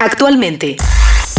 Actualmente, 0.00 0.76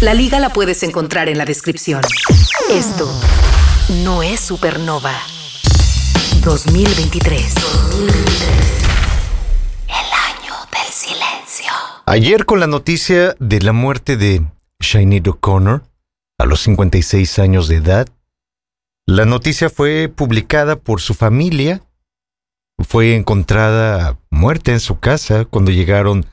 La 0.00 0.14
liga 0.14 0.40
la 0.40 0.52
puedes 0.52 0.82
encontrar 0.82 1.28
en 1.28 1.38
la 1.38 1.44
descripción. 1.44 2.02
Esto 2.72 3.08
no 4.02 4.24
es 4.24 4.40
Supernova 4.40 5.14
2023. 6.44 7.54
2023. 7.54 8.42
El 9.86 9.94
año 9.94 10.54
del 10.72 10.92
silencio. 10.92 11.70
Ayer 12.06 12.46
con 12.46 12.58
la 12.58 12.66
noticia 12.66 13.36
de 13.38 13.60
la 13.60 13.72
muerte 13.72 14.16
de 14.16 14.42
Sinead 14.80 15.28
O'Connor 15.28 15.84
a 16.38 16.46
los 16.46 16.62
56 16.62 17.38
años 17.38 17.68
de 17.68 17.76
edad, 17.76 18.08
la 19.06 19.24
noticia 19.24 19.68
fue 19.68 20.08
publicada 20.08 20.76
por 20.76 21.00
su 21.00 21.14
familia. 21.14 21.82
Fue 22.78 23.14
encontrada 23.14 24.18
muerta 24.30 24.72
en 24.72 24.80
su 24.80 24.98
casa 24.98 25.44
cuando 25.44 25.70
llegaron 25.70 26.26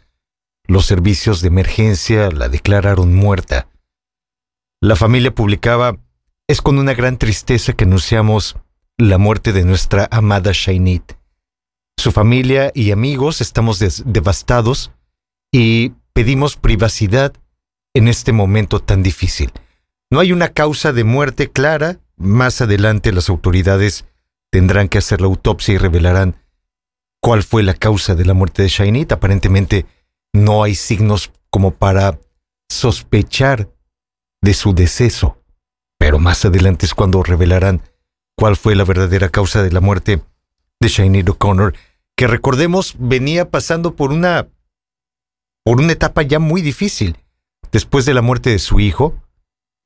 los 0.66 0.86
servicios 0.86 1.42
de 1.42 1.48
emergencia, 1.48 2.30
la 2.30 2.48
declararon 2.48 3.14
muerta. 3.14 3.68
La 4.82 4.96
familia 4.96 5.34
publicaba, 5.34 5.98
es 6.48 6.62
con 6.62 6.78
una 6.78 6.94
gran 6.94 7.18
tristeza 7.18 7.74
que 7.74 7.84
anunciamos 7.84 8.56
la 8.98 9.18
muerte 9.18 9.52
de 9.52 9.66
nuestra 9.66 10.08
amada 10.12 10.52
Shainit. 10.54 11.14
Su 11.98 12.12
familia 12.12 12.72
y 12.74 12.92
amigos 12.92 13.42
estamos 13.42 13.80
devastados 14.06 14.92
y 15.52 15.94
pedimos 16.14 16.56
privacidad 16.56 17.34
en 17.94 18.08
este 18.08 18.32
momento 18.32 18.80
tan 18.80 19.04
difícil. 19.04 19.52
No 20.10 20.20
hay 20.20 20.32
una 20.32 20.50
causa 20.50 20.94
de 20.94 21.04
muerte 21.04 21.52
clara, 21.52 22.00
más 22.20 22.62
adelante 22.62 23.12
las 23.12 23.30
autoridades 23.30 24.06
tendrán 24.52 24.90
que 24.90 24.98
hacer 24.98 25.22
la 25.22 25.28
autopsia 25.28 25.74
y 25.74 25.78
revelarán 25.78 26.36
cuál 27.22 27.44
fue 27.44 27.64
la 27.64 27.74
causa 27.74 28.14
de 28.14 28.26
la 28.26 28.34
muerte 28.34 28.62
de 28.62 28.68
Shainit. 28.68 29.12
Aparentemente 29.12 29.86
no 30.34 30.64
hay 30.64 30.76
signos 30.76 31.32
como 31.50 31.72
para 31.72 32.20
sospechar 32.70 33.70
de 34.42 34.54
su 34.54 34.74
deceso, 34.74 35.42
pero 35.98 36.20
más 36.20 36.46
adelante 36.46 36.86
es 36.86 36.94
cuando 36.94 37.24
revelarán 37.24 37.82
cuál 38.36 38.56
fue 38.56 38.76
la 38.76 38.84
verdadera 38.84 39.30
causa 39.30 39.64
de 39.64 39.72
la 39.72 39.82
muerte 39.82 40.22
de 40.80 40.88
Shainit 40.88 41.28
O'Connor, 41.30 41.74
que 42.16 42.28
recordemos 42.28 42.96
venía 43.00 43.50
pasando 43.50 43.96
por 43.96 44.12
una 44.12 44.48
por 45.64 45.80
una 45.80 45.94
etapa 45.94 46.22
ya 46.22 46.40
muy 46.40 46.62
difícil 46.62 47.18
después 47.72 48.06
de 48.06 48.14
la 48.14 48.22
muerte 48.22 48.50
de 48.50 48.60
su 48.60 48.80
hijo 48.80 49.22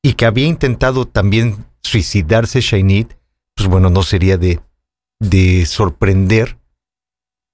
y 0.04 0.14
que 0.14 0.26
había 0.26 0.48
intentado 0.48 1.08
también 1.08 1.66
suicidarse 1.82 2.62
Shainid, 2.62 3.08
pues 3.56 3.70
bueno, 3.70 3.90
no 3.90 4.04
sería 4.04 4.38
de, 4.38 4.60
de 5.20 5.66
sorprender 5.66 6.60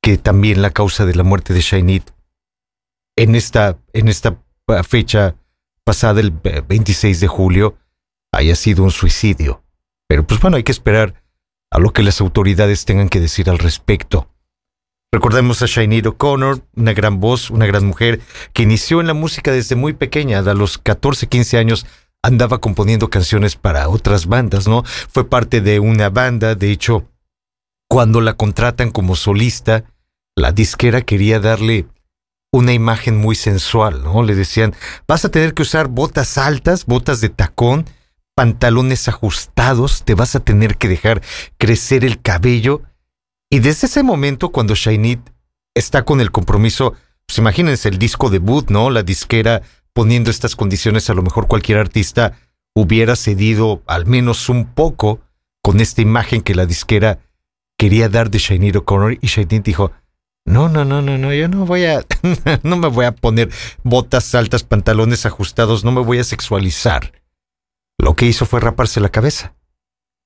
que 0.01 0.17
también 0.17 0.61
la 0.61 0.71
causa 0.71 1.05
de 1.05 1.15
la 1.15 1.23
muerte 1.23 1.53
de 1.53 1.61
Shainid 1.61 2.03
en 3.15 3.35
esta, 3.35 3.77
en 3.93 4.07
esta 4.07 4.41
fecha 4.87 5.35
pasada, 5.83 6.21
el 6.21 6.31
26 6.31 7.19
de 7.19 7.27
julio, 7.27 7.77
haya 8.31 8.55
sido 8.55 8.83
un 8.83 8.91
suicidio. 8.91 9.63
Pero 10.07 10.25
pues 10.25 10.39
bueno, 10.39 10.57
hay 10.57 10.63
que 10.63 10.71
esperar 10.71 11.21
a 11.71 11.79
lo 11.79 11.91
que 11.91 12.03
las 12.03 12.21
autoridades 12.21 12.85
tengan 12.85 13.09
que 13.09 13.19
decir 13.19 13.49
al 13.49 13.59
respecto. 13.59 14.29
Recordemos 15.11 15.61
a 15.61 15.65
Shainid 15.65 16.07
O'Connor, 16.07 16.61
una 16.75 16.93
gran 16.93 17.19
voz, 17.19 17.49
una 17.49 17.65
gran 17.65 17.85
mujer, 17.85 18.21
que 18.53 18.63
inició 18.63 19.01
en 19.01 19.07
la 19.07 19.13
música 19.13 19.51
desde 19.51 19.75
muy 19.75 19.93
pequeña, 19.93 20.39
a 20.39 20.53
los 20.53 20.77
14, 20.77 21.27
15 21.27 21.57
años, 21.57 21.85
andaba 22.23 22.59
componiendo 22.59 23.09
canciones 23.09 23.55
para 23.55 23.87
otras 23.89 24.25
bandas, 24.25 24.67
¿no? 24.67 24.83
Fue 24.83 25.29
parte 25.29 25.61
de 25.61 25.79
una 25.79 26.09
banda, 26.09 26.55
de 26.55 26.71
hecho, 26.71 27.07
cuando 27.89 28.21
la 28.21 28.33
contratan 28.33 28.91
como 28.91 29.15
solista, 29.15 29.85
la 30.35 30.51
disquera 30.51 31.01
quería 31.01 31.39
darle 31.39 31.87
una 32.51 32.73
imagen 32.73 33.17
muy 33.17 33.35
sensual, 33.35 34.03
¿no? 34.03 34.23
Le 34.23 34.35
decían, 34.35 34.73
vas 35.07 35.25
a 35.25 35.29
tener 35.29 35.53
que 35.53 35.61
usar 35.63 35.87
botas 35.87 36.37
altas, 36.37 36.85
botas 36.85 37.21
de 37.21 37.29
tacón, 37.29 37.85
pantalones 38.35 39.07
ajustados, 39.07 40.03
te 40.03 40.15
vas 40.15 40.35
a 40.35 40.39
tener 40.39 40.77
que 40.77 40.87
dejar 40.87 41.21
crecer 41.57 42.05
el 42.05 42.21
cabello. 42.21 42.81
Y 43.49 43.59
desde 43.59 43.87
ese 43.87 44.03
momento, 44.03 44.49
cuando 44.49 44.75
Shainit 44.75 45.19
está 45.75 46.05
con 46.05 46.21
el 46.21 46.31
compromiso, 46.31 46.93
pues 47.27 47.37
imagínense 47.37 47.89
el 47.89 47.99
disco 47.99 48.29
debut, 48.29 48.69
¿no? 48.69 48.89
La 48.89 49.03
disquera 49.03 49.61
poniendo 49.99 50.31
estas 50.31 50.55
condiciones, 50.55 51.09
a 51.09 51.13
lo 51.13 51.21
mejor 51.21 51.47
cualquier 51.47 51.77
artista 51.77 52.39
hubiera 52.73 53.17
cedido 53.17 53.83
al 53.85 54.05
menos 54.05 54.47
un 54.47 54.63
poco 54.63 55.19
con 55.61 55.81
esta 55.81 56.01
imagen 56.01 56.41
que 56.41 56.55
la 56.55 56.65
disquera 56.65 57.19
quería 57.77 58.07
dar 58.07 58.31
de 58.31 58.37
Shiny 58.37 58.71
O'Connor 58.77 59.17
y 59.19 59.27
Shiny 59.27 59.59
dijo, 59.59 59.91
no, 60.45 60.69
no, 60.69 60.85
no, 60.85 61.01
no, 61.01 61.17
no, 61.17 61.33
yo 61.33 61.49
no 61.49 61.65
voy 61.65 61.83
a, 61.83 62.05
no 62.63 62.77
me 62.77 62.87
voy 62.87 63.07
a 63.07 63.11
poner 63.11 63.49
botas 63.83 64.33
altas, 64.35 64.63
pantalones 64.63 65.25
ajustados, 65.25 65.83
no 65.83 65.91
me 65.91 65.99
voy 65.99 66.19
a 66.19 66.23
sexualizar. 66.23 67.11
Lo 67.97 68.15
que 68.15 68.25
hizo 68.25 68.45
fue 68.45 68.61
raparse 68.61 69.01
la 69.01 69.09
cabeza. 69.09 69.53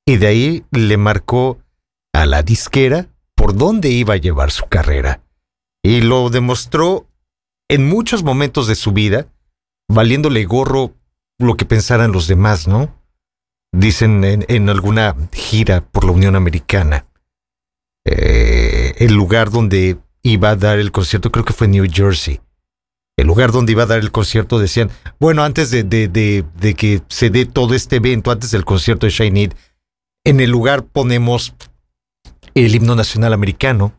Y 0.06 0.18
de 0.18 0.28
ahí 0.28 0.66
le 0.70 0.98
marcó 0.98 1.58
a 2.14 2.28
la 2.28 2.44
disquera 2.44 3.08
por 3.36 3.56
dónde 3.56 3.90
iba 3.90 4.14
a 4.14 4.18
llevar 4.18 4.52
su 4.52 4.68
carrera. 4.68 5.24
Y 5.82 6.02
lo 6.02 6.30
demostró 6.30 7.08
en 7.68 7.90
muchos 7.90 8.22
momentos 8.22 8.68
de 8.68 8.76
su 8.76 8.92
vida, 8.92 9.33
valiéndole 9.90 10.44
gorro 10.46 10.94
lo 11.40 11.56
que 11.56 11.66
pensaran 11.66 12.12
los 12.12 12.28
demás, 12.28 12.68
¿no? 12.68 12.94
Dicen 13.72 14.24
en, 14.24 14.70
alguna 14.70 15.16
gira 15.32 15.82
por 15.82 16.06
la 16.06 16.12
Unión 16.12 16.36
Americana. 16.36 17.08
Eh, 18.06 18.94
el 18.98 19.14
lugar 19.14 19.50
donde 19.50 19.98
iba 20.22 20.52
a 20.52 20.56
dar 20.56 20.80
el 20.80 20.92
concierto, 20.92 21.32
creo 21.32 21.46
que 21.46 21.54
fue 21.54 21.68
New 21.68 21.88
Jersey. 21.92 22.40
El 23.18 23.28
lugar 23.28 23.52
donde 23.52 23.72
iba 23.72 23.84
a 23.84 23.88
dar 23.88 24.00
el 24.00 24.12
concierto 24.12 24.60
decían, 24.60 24.90
bueno, 25.20 25.44
antes 25.44 25.72
de, 25.72 25.86
que 26.78 27.02
se 27.10 27.30
dé 27.30 27.46
todo 27.46 27.74
este 27.74 27.98
evento, 27.98 28.32
antes 28.32 28.52
del 28.52 28.66
concierto 28.66 29.06
de 29.06 29.12
Shine 29.12 29.50
en 30.24 30.40
el 30.40 30.50
lugar 30.50 30.86
ponemos 30.86 31.54
el 32.54 32.76
himno 32.76 32.96
nacional 32.96 33.34
americano. 33.34 33.94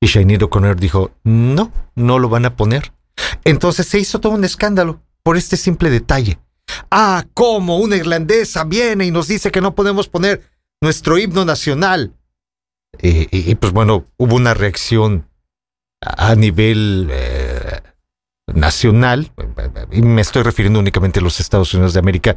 Y 0.00 0.06
Shane 0.06 0.38
O'Connor 0.42 0.78
dijo, 0.78 1.10
no, 1.24 1.72
no 1.96 2.18
lo 2.18 2.28
van 2.28 2.44
a 2.44 2.54
poner. 2.54 2.92
Entonces 3.44 3.86
se 3.86 3.98
hizo 3.98 4.20
todo 4.20 4.32
un 4.32 4.44
escándalo 4.44 5.00
por 5.22 5.36
este 5.36 5.56
simple 5.56 5.90
detalle. 5.90 6.38
Ah, 6.90 7.24
cómo 7.34 7.78
una 7.78 7.96
irlandesa 7.96 8.64
viene 8.64 9.06
y 9.06 9.10
nos 9.10 9.28
dice 9.28 9.50
que 9.50 9.60
no 9.60 9.74
podemos 9.74 10.08
poner 10.08 10.42
nuestro 10.80 11.18
himno 11.18 11.44
nacional. 11.44 12.14
Y, 13.00 13.54
pues 13.56 13.72
bueno, 13.72 14.06
hubo 14.16 14.36
una 14.36 14.54
reacción 14.54 15.28
a 16.00 16.34
nivel 16.34 17.08
eh, 17.10 17.80
nacional, 18.54 19.30
y 19.92 20.00
me 20.00 20.22
estoy 20.22 20.42
refiriendo 20.42 20.78
únicamente 20.78 21.20
a 21.20 21.22
los 21.22 21.38
Estados 21.40 21.74
Unidos 21.74 21.92
de 21.92 22.00
América, 22.00 22.36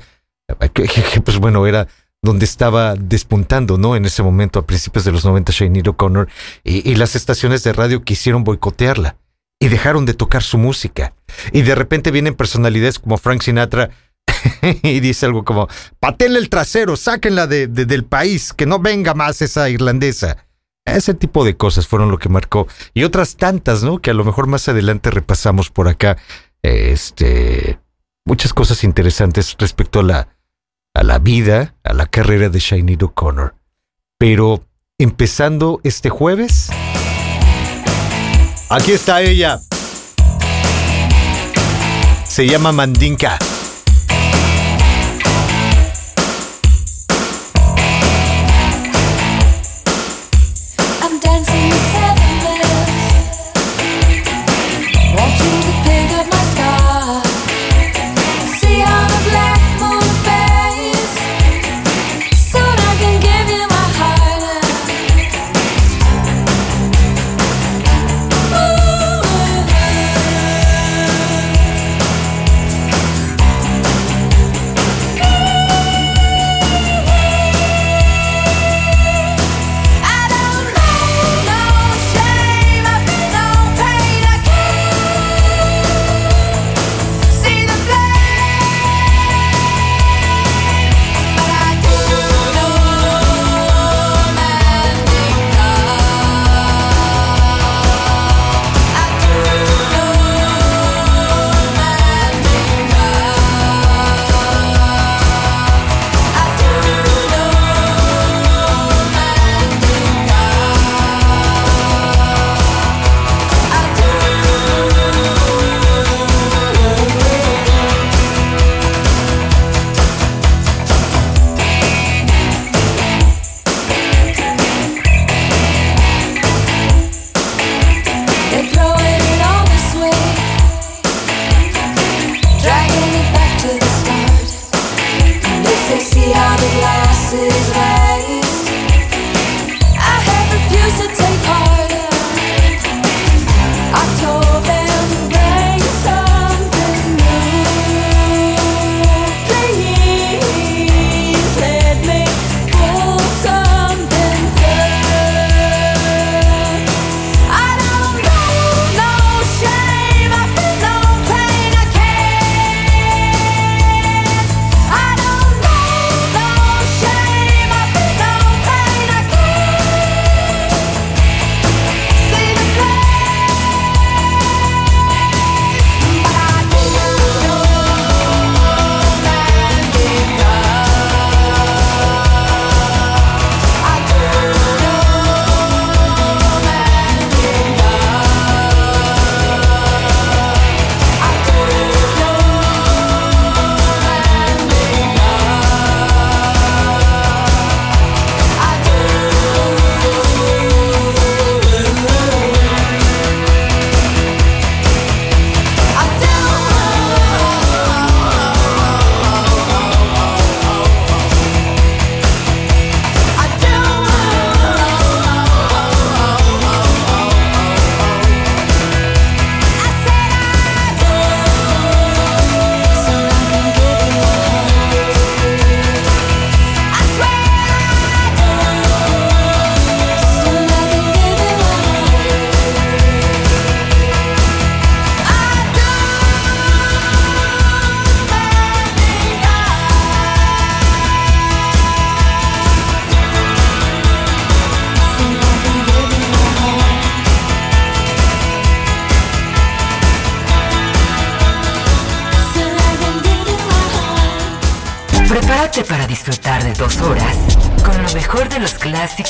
que, 0.74 1.22
pues 1.24 1.38
bueno, 1.38 1.66
era 1.66 1.88
donde 2.22 2.46
estaba 2.46 2.96
despuntando, 2.96 3.78
¿no? 3.78 3.96
En 3.96 4.06
ese 4.06 4.22
momento, 4.22 4.60
a 4.60 4.68
principios 4.68 5.06
de 5.06 5.12
los 5.12 5.24
90, 5.24 5.52
Shane 5.52 5.82
O'Connor, 5.88 6.28
y, 6.64 6.90
y 6.90 6.96
las 6.96 7.16
estaciones 7.16 7.64
de 7.64 7.74
radio 7.74 8.04
quisieron 8.04 8.44
boicotearla 8.44 9.16
y 9.62 9.70
dejaron 9.70 10.06
de 10.06 10.16
tocar 10.16 10.42
su 10.42 10.58
música. 10.58 11.14
Y 11.54 11.62
de 11.62 11.76
repente 11.76 12.10
vienen 12.12 12.34
personalidades 12.34 12.98
como 12.98 13.20
Frank 13.20 13.44
Sinatra 13.44 13.92
y 14.84 15.00
dice 15.00 15.28
algo 15.28 15.46
como, 15.46 15.70
patenle 16.00 16.40
el 16.40 16.50
trasero, 16.50 16.98
sáquenla 16.98 17.46
de, 17.46 17.68
del 17.68 18.04
país, 18.04 18.54
que 18.54 18.66
no 18.66 18.80
venga 18.80 19.14
más 19.14 19.42
esa 19.44 19.70
irlandesa. 19.70 20.48
Ese 20.84 21.14
tipo 21.14 21.46
de 21.46 21.56
cosas 21.56 21.88
fueron 21.88 22.10
lo 22.10 22.18
que 22.18 22.28
marcó. 22.28 22.68
Y 22.96 23.04
otras 23.04 23.38
tantas, 23.38 23.84
¿no? 23.84 24.00
Que 24.00 24.10
a 24.10 24.16
lo 24.16 24.26
mejor 24.26 24.48
más 24.48 24.68
adelante 24.68 25.12
repasamos 25.12 25.70
por 25.70 25.88
acá. 25.88 26.18
Este. 26.64 27.80
Muchas 28.26 28.54
cosas 28.54 28.84
interesantes 28.84 29.56
respecto 29.60 30.00
a 30.00 30.04
la, 30.04 30.28
a 30.96 31.04
la 31.04 31.20
vida, 31.20 31.76
a 31.84 31.94
la 31.94 32.08
carrera 32.08 32.50
de 32.50 32.60
Sinead 32.60 33.04
O'Connor. 33.04 33.54
Pero 34.18 34.64
empezando 34.98 35.82
este 35.84 36.10
jueves. 36.10 36.72
Aquí 38.74 38.94
está 38.94 39.22
ella. 39.22 39.60
Se 42.24 42.48
llama 42.48 42.72
Mandinka. 42.72 43.38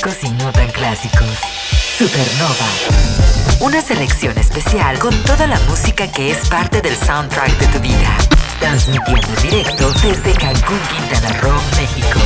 Clásicos 0.02 0.24
y 0.24 0.30
no 0.42 0.52
tan 0.52 0.68
clásicos. 0.70 1.38
Supernova. 1.98 2.66
Una 3.60 3.80
selección 3.80 4.36
especial 4.36 4.98
con 4.98 5.14
toda 5.22 5.46
la 5.46 5.58
música 5.68 6.10
que 6.10 6.32
es 6.32 6.48
parte 6.48 6.80
del 6.80 6.96
soundtrack 6.96 7.56
de 7.58 7.66
tu 7.68 7.78
vida. 7.80 8.16
Transmitiendo 8.58 9.32
en 9.32 9.42
directo 9.42 9.92
desde 10.02 10.32
Cancún, 10.32 10.80
Quintana 10.96 11.40
Roo, 11.40 11.60
México. 11.76 12.18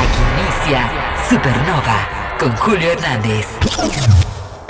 Aquí 0.00 0.20
inicia 0.36 0.90
Supernova 1.30 2.36
con 2.38 2.54
Julio 2.56 2.92
Hernández. 2.92 3.46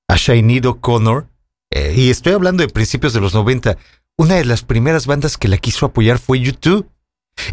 a 0.07 0.15
Shainid 0.15 0.67
O'Connor, 0.67 1.27
eh, 1.71 1.93
y 1.95 2.09
estoy 2.09 2.33
hablando 2.33 2.61
de 2.61 2.69
principios 2.69 3.13
de 3.13 3.21
los 3.21 3.33
90, 3.33 3.77
una 4.17 4.35
de 4.35 4.45
las 4.45 4.63
primeras 4.63 5.07
bandas 5.07 5.37
que 5.37 5.47
la 5.47 5.57
quiso 5.57 5.87
apoyar 5.87 6.19
fue 6.19 6.39
YouTube. 6.39 6.89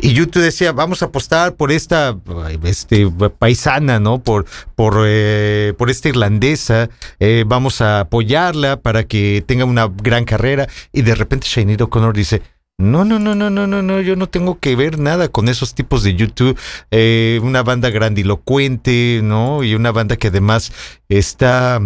Y 0.00 0.12
YouTube 0.12 0.42
decía, 0.42 0.72
vamos 0.72 1.02
a 1.02 1.06
apostar 1.06 1.54
por 1.54 1.72
esta 1.72 2.16
este, 2.64 3.08
paisana, 3.38 4.00
¿no? 4.00 4.22
Por, 4.22 4.46
por, 4.74 5.04
eh, 5.06 5.74
por 5.76 5.90
esta 5.90 6.08
irlandesa, 6.08 6.88
eh, 7.20 7.44
vamos 7.46 7.80
a 7.80 8.00
apoyarla 8.00 8.80
para 8.80 9.04
que 9.04 9.44
tenga 9.46 9.64
una 9.64 9.88
gran 9.88 10.24
carrera. 10.24 10.68
Y 10.92 11.02
de 11.02 11.14
repente 11.14 11.46
Shainid 11.48 11.82
O'Connor 11.82 12.14
dice, 12.14 12.42
no, 12.78 13.04
no, 13.04 13.18
no, 13.18 13.34
no, 13.34 13.50
no, 13.50 13.66
no, 13.66 13.82
no, 13.82 14.00
yo 14.00 14.16
no 14.16 14.28
tengo 14.28 14.58
que 14.58 14.74
ver 14.76 14.98
nada 14.98 15.28
con 15.28 15.48
esos 15.48 15.74
tipos 15.74 16.02
de 16.02 16.14
YouTube. 16.14 16.58
Eh, 16.90 17.40
una 17.42 17.62
banda 17.62 17.90
grandilocuente, 17.90 19.20
¿no? 19.22 19.62
Y 19.62 19.74
una 19.74 19.92
banda 19.92 20.16
que 20.16 20.28
además 20.28 20.72
está 21.08 21.80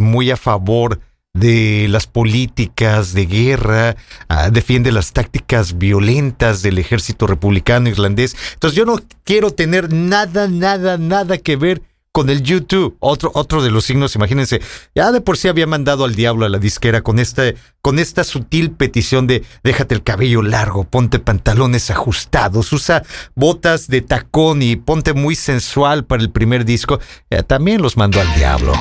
muy 0.00 0.30
a 0.30 0.36
favor 0.36 1.00
de 1.34 1.86
las 1.88 2.06
políticas 2.06 3.14
de 3.14 3.26
guerra, 3.26 3.96
ah, 4.28 4.50
defiende 4.50 4.92
las 4.92 5.12
tácticas 5.12 5.78
violentas 5.78 6.62
del 6.62 6.78
ejército 6.78 7.26
republicano 7.26 7.88
irlandés. 7.88 8.36
Entonces 8.54 8.76
yo 8.76 8.84
no 8.84 9.00
quiero 9.24 9.50
tener 9.50 9.92
nada, 9.92 10.48
nada, 10.48 10.98
nada 10.98 11.38
que 11.38 11.56
ver 11.56 11.82
con 12.12 12.28
el 12.28 12.42
YouTube. 12.42 12.96
Otro, 13.00 13.30
otro 13.34 13.62
de 13.62 13.70
los 13.70 13.86
signos, 13.86 14.14
imagínense, 14.14 14.60
ya 14.94 15.10
de 15.10 15.22
por 15.22 15.38
sí 15.38 15.48
había 15.48 15.66
mandado 15.66 16.04
al 16.04 16.14
diablo 16.14 16.44
a 16.44 16.50
la 16.50 16.58
disquera 16.58 17.00
con 17.00 17.18
esta, 17.18 17.44
con 17.80 17.98
esta 17.98 18.22
sutil 18.24 18.70
petición 18.72 19.26
de 19.26 19.42
déjate 19.64 19.94
el 19.94 20.02
cabello 20.02 20.42
largo, 20.42 20.84
ponte 20.84 21.18
pantalones 21.18 21.90
ajustados, 21.90 22.72
usa 22.74 23.02
botas 23.34 23.88
de 23.88 24.02
tacón 24.02 24.60
y 24.60 24.76
ponte 24.76 25.14
muy 25.14 25.34
sensual 25.34 26.04
para 26.04 26.22
el 26.22 26.30
primer 26.30 26.66
disco. 26.66 27.00
también 27.46 27.80
los 27.80 27.96
mandó 27.96 28.20
al 28.20 28.34
diablo. 28.34 28.74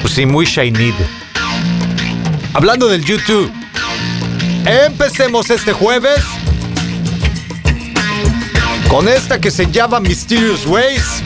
Pues 0.00 0.12
sí, 0.14 0.26
muy 0.26 0.46
shiny. 0.46 0.92
Hablando 2.54 2.88
del 2.88 3.04
YouTube, 3.04 3.50
empecemos 4.66 5.50
este 5.50 5.72
jueves 5.72 6.22
con 8.88 9.08
esta 9.08 9.40
que 9.40 9.50
se 9.50 9.70
llama 9.70 10.00
Mysterious 10.00 10.66
Ways. 10.66 11.22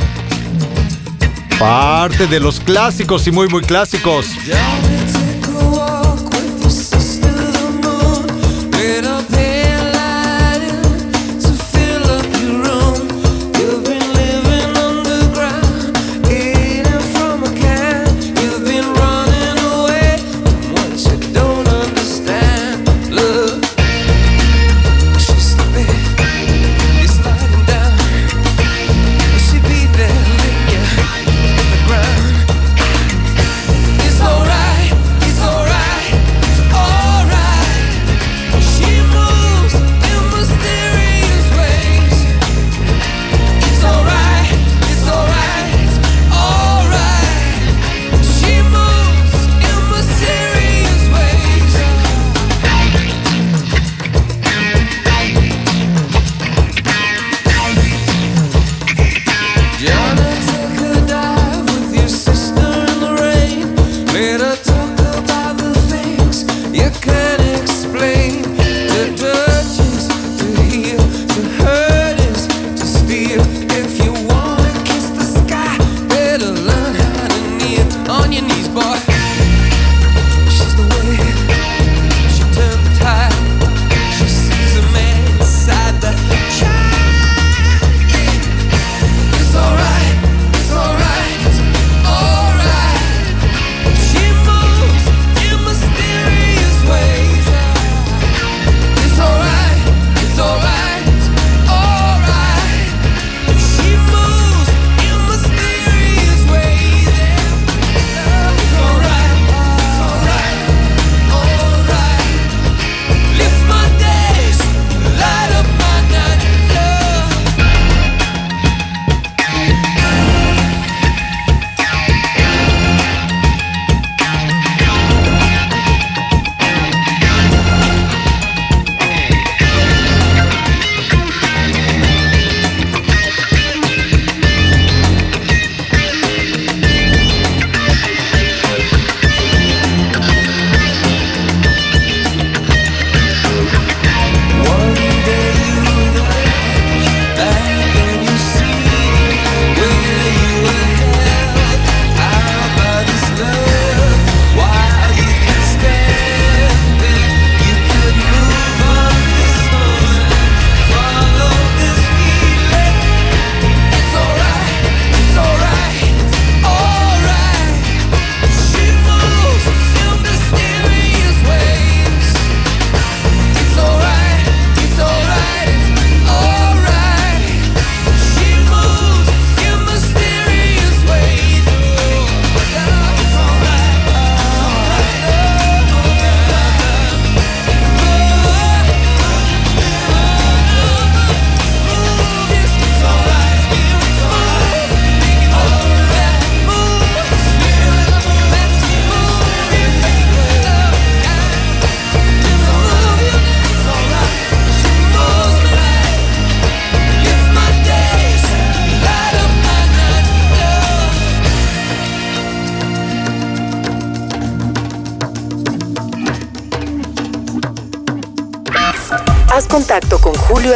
Parte 1.58 2.26
de 2.26 2.38
los 2.38 2.60
clásicos 2.60 3.26
y 3.26 3.32
muy, 3.32 3.48
muy 3.48 3.62
clásicos. 3.62 4.26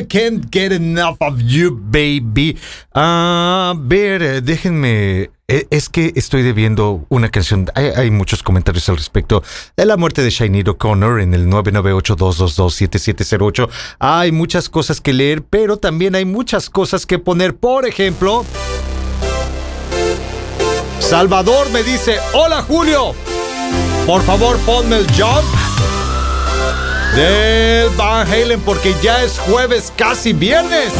Uh, 0.00 0.06
Can't 0.06 0.46
Get 0.50 0.72
Enough 0.72 1.18
of 1.20 1.40
You, 1.42 1.70
Baby. 1.70 2.58
A 2.94 3.74
ver, 3.76 4.22
eh, 4.22 4.40
déjenme. 4.40 5.30
Eh, 5.48 5.66
es 5.70 5.88
que 5.88 6.12
estoy 6.14 6.42
debiendo 6.42 7.04
una 7.08 7.28
canción. 7.28 7.66
Hay, 7.74 8.10
muchos 8.10 8.42
comentarios 8.42 8.88
al 8.88 8.96
respecto 8.96 9.44
de 9.76 9.84
la 9.84 9.96
muerte 9.96 10.22
de 10.22 10.30
Shiny 10.30 10.62
O'Connor 10.66 11.20
en 11.20 11.34
el 11.34 11.46
998-222-7708. 11.48 13.68
Hay 13.98 14.32
muchas 14.32 14.70
cosas 14.70 15.00
que 15.00 15.12
leer, 15.12 15.42
pero 15.42 15.76
también 15.76 16.14
hay 16.14 16.24
muchas 16.24 16.70
cosas 16.70 17.04
que 17.04 17.18
poner. 17.18 17.56
Por 17.56 17.86
ejemplo, 17.86 18.44
Salvador 21.00 21.68
me 21.70 21.82
dice: 21.82 22.18
Hola 22.32 22.62
Julio, 22.62 23.14
por 24.06 24.22
favor 24.22 24.56
ponme 24.60 24.98
el 24.98 25.06
jump 25.08 25.44
del 27.14 27.90
Van 27.96 28.26
Halen 28.26 28.60
porque 28.60 28.94
ya 29.02 29.22
es 29.22 29.38
jueves, 29.38 29.92
casi 29.96 30.32
viernes. 30.32 30.92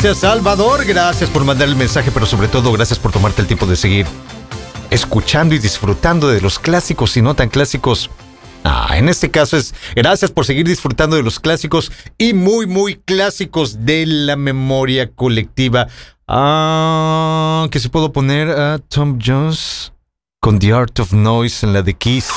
Gracias, 0.00 0.18
Salvador. 0.18 0.84
Gracias 0.84 1.28
por 1.28 1.44
mandar 1.44 1.66
el 1.68 1.74
mensaje, 1.74 2.12
pero 2.12 2.24
sobre 2.24 2.46
todo, 2.46 2.70
gracias 2.70 3.00
por 3.00 3.10
tomarte 3.10 3.42
el 3.42 3.48
tiempo 3.48 3.66
de 3.66 3.74
seguir 3.74 4.06
escuchando 4.90 5.56
y 5.56 5.58
disfrutando 5.58 6.28
de 6.28 6.40
los 6.40 6.60
clásicos 6.60 7.16
y 7.16 7.22
no 7.22 7.34
tan 7.34 7.48
clásicos. 7.48 8.08
Ah, 8.62 8.96
en 8.96 9.08
este 9.08 9.32
caso 9.32 9.56
es 9.56 9.74
gracias 9.96 10.30
por 10.30 10.46
seguir 10.46 10.68
disfrutando 10.68 11.16
de 11.16 11.24
los 11.24 11.40
clásicos 11.40 11.90
y 12.16 12.32
muy, 12.32 12.68
muy 12.68 12.94
clásicos 12.94 13.84
de 13.84 14.06
la 14.06 14.36
memoria 14.36 15.10
colectiva. 15.10 15.88
Ah, 16.28 17.66
que 17.72 17.80
se 17.80 17.88
puedo 17.88 18.12
poner 18.12 18.50
a 18.50 18.78
Tom 18.78 19.18
Jones 19.20 19.92
con 20.38 20.60
The 20.60 20.74
Art 20.74 21.00
of 21.00 21.12
Noise 21.12 21.66
en 21.66 21.72
la 21.72 21.82
de 21.82 21.94
Kiss. 21.94 22.28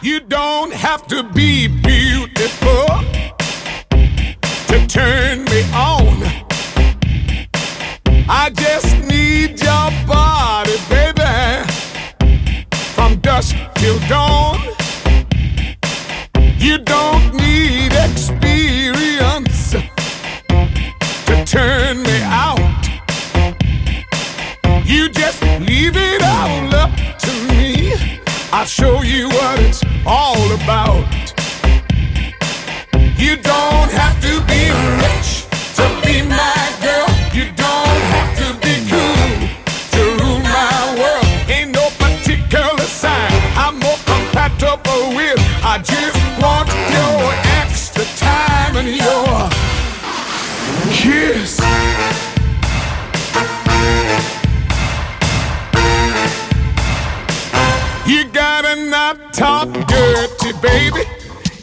You 0.00 0.20
don't 0.26 0.72
have 0.72 1.06
to 1.08 1.24
be 1.34 1.68
beautiful 1.68 2.86
to 4.68 4.86
turn 4.88 5.44
me 5.44 5.62
on. 5.74 6.45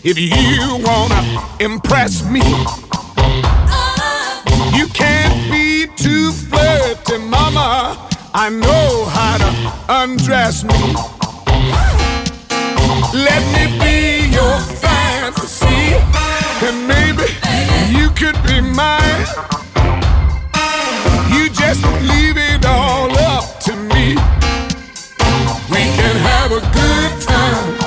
If 0.03 0.19
you 0.19 0.83
wanna 0.83 1.21
impress 1.59 2.23
me. 2.25 2.41
You 4.77 4.87
can't 4.87 5.51
be 5.51 5.87
too 5.95 6.31
flirty, 6.31 7.17
mama. 7.19 8.09
I 8.33 8.49
know 8.49 9.05
how 9.05 9.37
to 9.37 10.01
undress 10.01 10.63
me. 10.65 10.95
Let 13.13 13.43
me 13.55 13.79
be 13.79 14.27
your 14.33 14.59
fantasy, 14.83 15.95
and 16.67 16.87
maybe 16.87 17.23
you 17.97 18.09
could 18.09 18.37
be 18.43 18.59
mine. 18.59 19.25
You 21.31 21.49
just 21.49 21.81
leave 22.01 22.37
it 22.37 22.65
all 22.65 23.17
up 23.19 23.59
to 23.61 23.75
me. 23.75 24.15
We 25.69 25.83
can 25.97 26.15
have 26.17 26.51
a 26.51 26.61
good 26.73 27.21
time. 27.21 27.82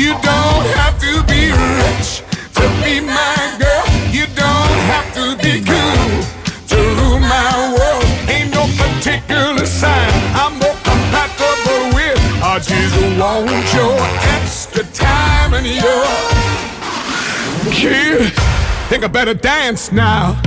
You 0.00 0.12
don't 0.22 0.66
have 0.80 0.98
to 1.00 1.22
be 1.28 1.52
rich 1.52 2.22
to 2.56 2.64
be 2.82 3.04
my 3.04 3.36
girl. 3.60 3.84
You 4.10 4.24
don't 4.32 4.76
have 4.88 5.12
to 5.12 5.36
be 5.36 5.60
cool 5.60 6.24
to 6.72 6.78
rule 6.96 7.20
my 7.20 7.76
world. 7.76 8.08
Ain't 8.30 8.50
no 8.50 8.64
particular 8.80 9.66
sign 9.66 10.10
I'm 10.32 10.58
more 10.58 10.78
compatible 10.88 11.92
with. 11.92 12.18
I 12.42 12.60
just 12.64 12.96
want 13.20 13.74
your 13.76 13.94
extra 14.40 14.84
time 14.84 15.52
and 15.52 15.66
your 15.66 16.06
kid. 17.70 18.32
Think 18.88 19.04
I 19.04 19.08
better 19.08 19.34
dance 19.34 19.92
now. 19.92 20.40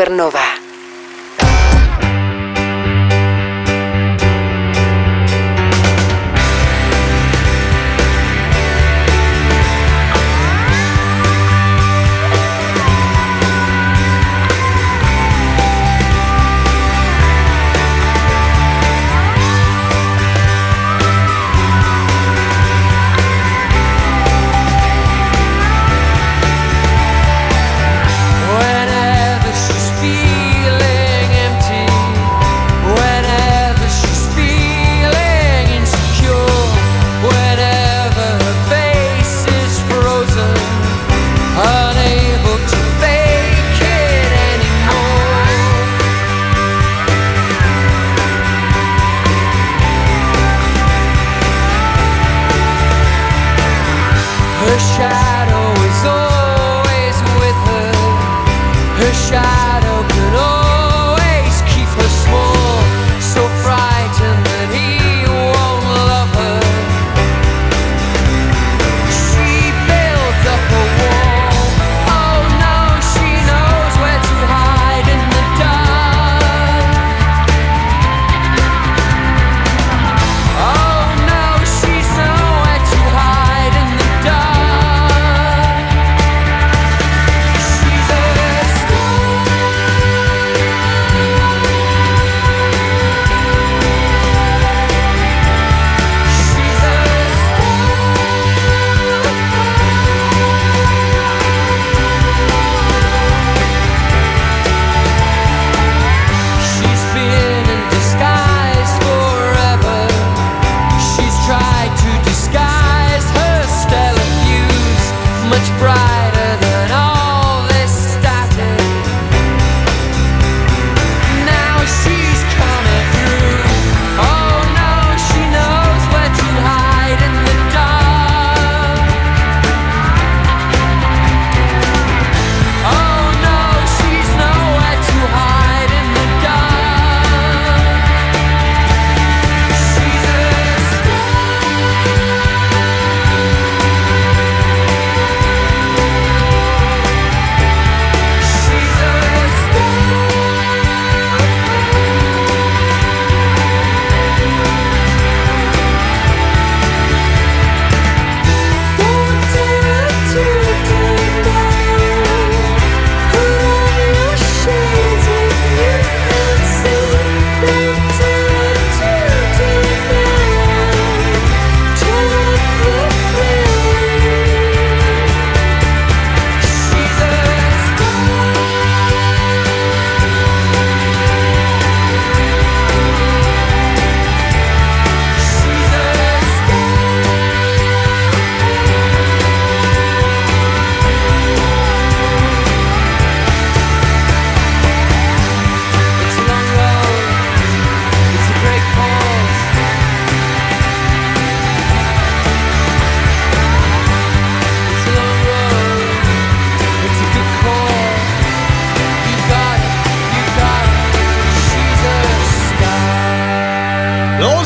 Supernova. 0.00 0.59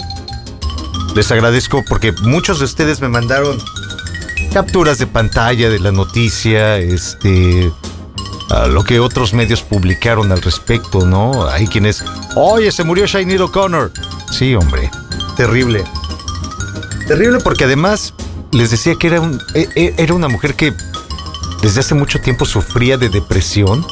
Les 1.16 1.32
agradezco 1.32 1.82
porque 1.88 2.12
muchos 2.22 2.60
de 2.60 2.66
ustedes 2.66 3.00
me 3.00 3.08
mandaron 3.08 3.58
capturas 4.52 4.98
de 4.98 5.08
pantalla 5.08 5.70
de 5.70 5.80
la 5.80 5.90
noticia, 5.90 6.78
este, 6.78 7.72
a 8.50 8.66
lo 8.66 8.84
que 8.84 9.00
otros 9.00 9.34
medios 9.34 9.62
publicaron 9.62 10.30
al 10.32 10.42
respecto, 10.42 11.04
¿no? 11.04 11.46
Hay 11.48 11.66
quienes, 11.66 12.04
oye, 12.36 12.70
se 12.70 12.84
murió 12.84 13.06
Shiny 13.06 13.36
O'Connor. 13.38 13.92
Sí, 14.30 14.54
hombre, 14.54 14.90
terrible. 15.36 15.84
Terrible 17.06 17.38
porque 17.42 17.64
además 17.64 18.14
les 18.52 18.70
decía 18.70 18.94
que 18.96 19.08
e, 19.54 19.68
e, 19.74 19.94
era 19.98 20.14
una 20.14 20.28
mujer 20.28 20.54
que 20.54 20.72
desde 21.62 21.80
hace 21.80 21.94
mucho 21.94 22.20
tiempo 22.20 22.44
sufría 22.44 22.96
de 22.96 23.08
depresión. 23.08 23.84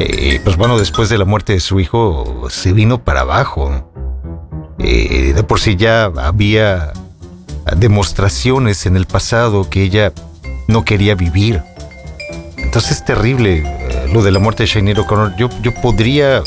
Y 0.00 0.38
pues 0.40 0.56
bueno, 0.56 0.78
después 0.78 1.08
de 1.08 1.18
la 1.18 1.24
muerte 1.24 1.52
de 1.52 1.60
su 1.60 1.78
hijo 1.78 2.48
se 2.50 2.72
vino 2.72 3.02
para 3.02 3.20
abajo. 3.20 3.90
de 4.78 5.44
por 5.46 5.60
sí 5.60 5.76
ya 5.76 6.04
había 6.04 6.92
demostraciones 7.76 8.86
en 8.86 8.96
el 8.96 9.06
pasado 9.06 9.68
que 9.70 9.82
ella 9.82 10.12
no 10.68 10.84
quería 10.84 11.14
vivir. 11.14 11.62
Entonces 12.64 12.92
es 12.92 13.04
terrible 13.04 13.62
eh, 13.64 14.08
lo 14.12 14.22
de 14.22 14.32
la 14.32 14.40
muerte 14.40 14.64
de 14.64 14.66
Shane 14.66 14.98
O'Connor. 14.98 15.36
Yo, 15.36 15.48
yo 15.62 15.72
podría 15.80 16.42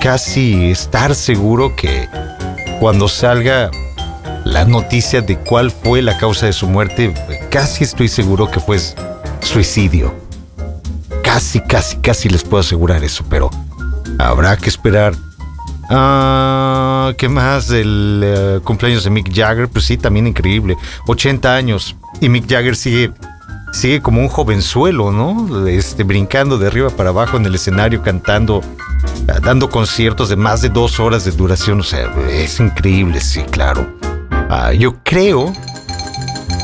casi 0.00 0.70
estar 0.70 1.14
seguro 1.14 1.74
que 1.76 2.08
cuando 2.80 3.08
salga 3.08 3.70
la 4.44 4.64
noticia 4.64 5.20
de 5.20 5.38
cuál 5.38 5.70
fue 5.70 6.02
la 6.02 6.18
causa 6.18 6.46
de 6.46 6.52
su 6.52 6.66
muerte, 6.66 7.14
casi 7.50 7.84
estoy 7.84 8.08
seguro 8.08 8.50
que 8.50 8.60
fue 8.60 8.78
suicidio. 9.40 10.14
Casi, 11.22 11.60
casi, 11.60 11.96
casi 11.98 12.28
les 12.28 12.42
puedo 12.42 12.60
asegurar 12.60 13.04
eso, 13.04 13.24
pero 13.30 13.50
habrá 14.18 14.56
que 14.56 14.68
esperar. 14.68 15.14
Ah, 15.90 17.12
¿Qué 17.16 17.28
más 17.28 17.68
del 17.68 18.22
eh, 18.24 18.60
cumpleaños 18.64 19.04
de 19.04 19.10
Mick 19.10 19.32
Jagger? 19.34 19.68
Pues 19.68 19.84
sí, 19.84 19.96
también 19.96 20.26
increíble. 20.26 20.76
80 21.06 21.54
años 21.54 21.96
y 22.20 22.28
Mick 22.28 22.48
Jagger 22.48 22.76
sigue 22.76 23.12
sigue 23.72 24.00
como 24.00 24.20
un 24.20 24.28
jovenzuelo, 24.28 25.12
¿no? 25.12 25.66
Este, 25.66 26.04
brincando 26.04 26.58
de 26.58 26.66
arriba 26.66 26.90
para 26.90 27.10
abajo 27.10 27.36
en 27.36 27.46
el 27.46 27.54
escenario, 27.54 28.02
cantando, 28.02 28.62
dando 29.42 29.70
conciertos 29.70 30.28
de 30.28 30.36
más 30.36 30.62
de 30.62 30.68
dos 30.68 31.00
horas 31.00 31.24
de 31.24 31.32
duración. 31.32 31.80
O 31.80 31.84
sea, 31.84 32.12
es 32.30 32.58
increíble, 32.60 33.20
sí, 33.20 33.42
claro. 33.50 33.86
Ah, 34.48 34.72
yo 34.72 34.96
creo. 35.04 35.52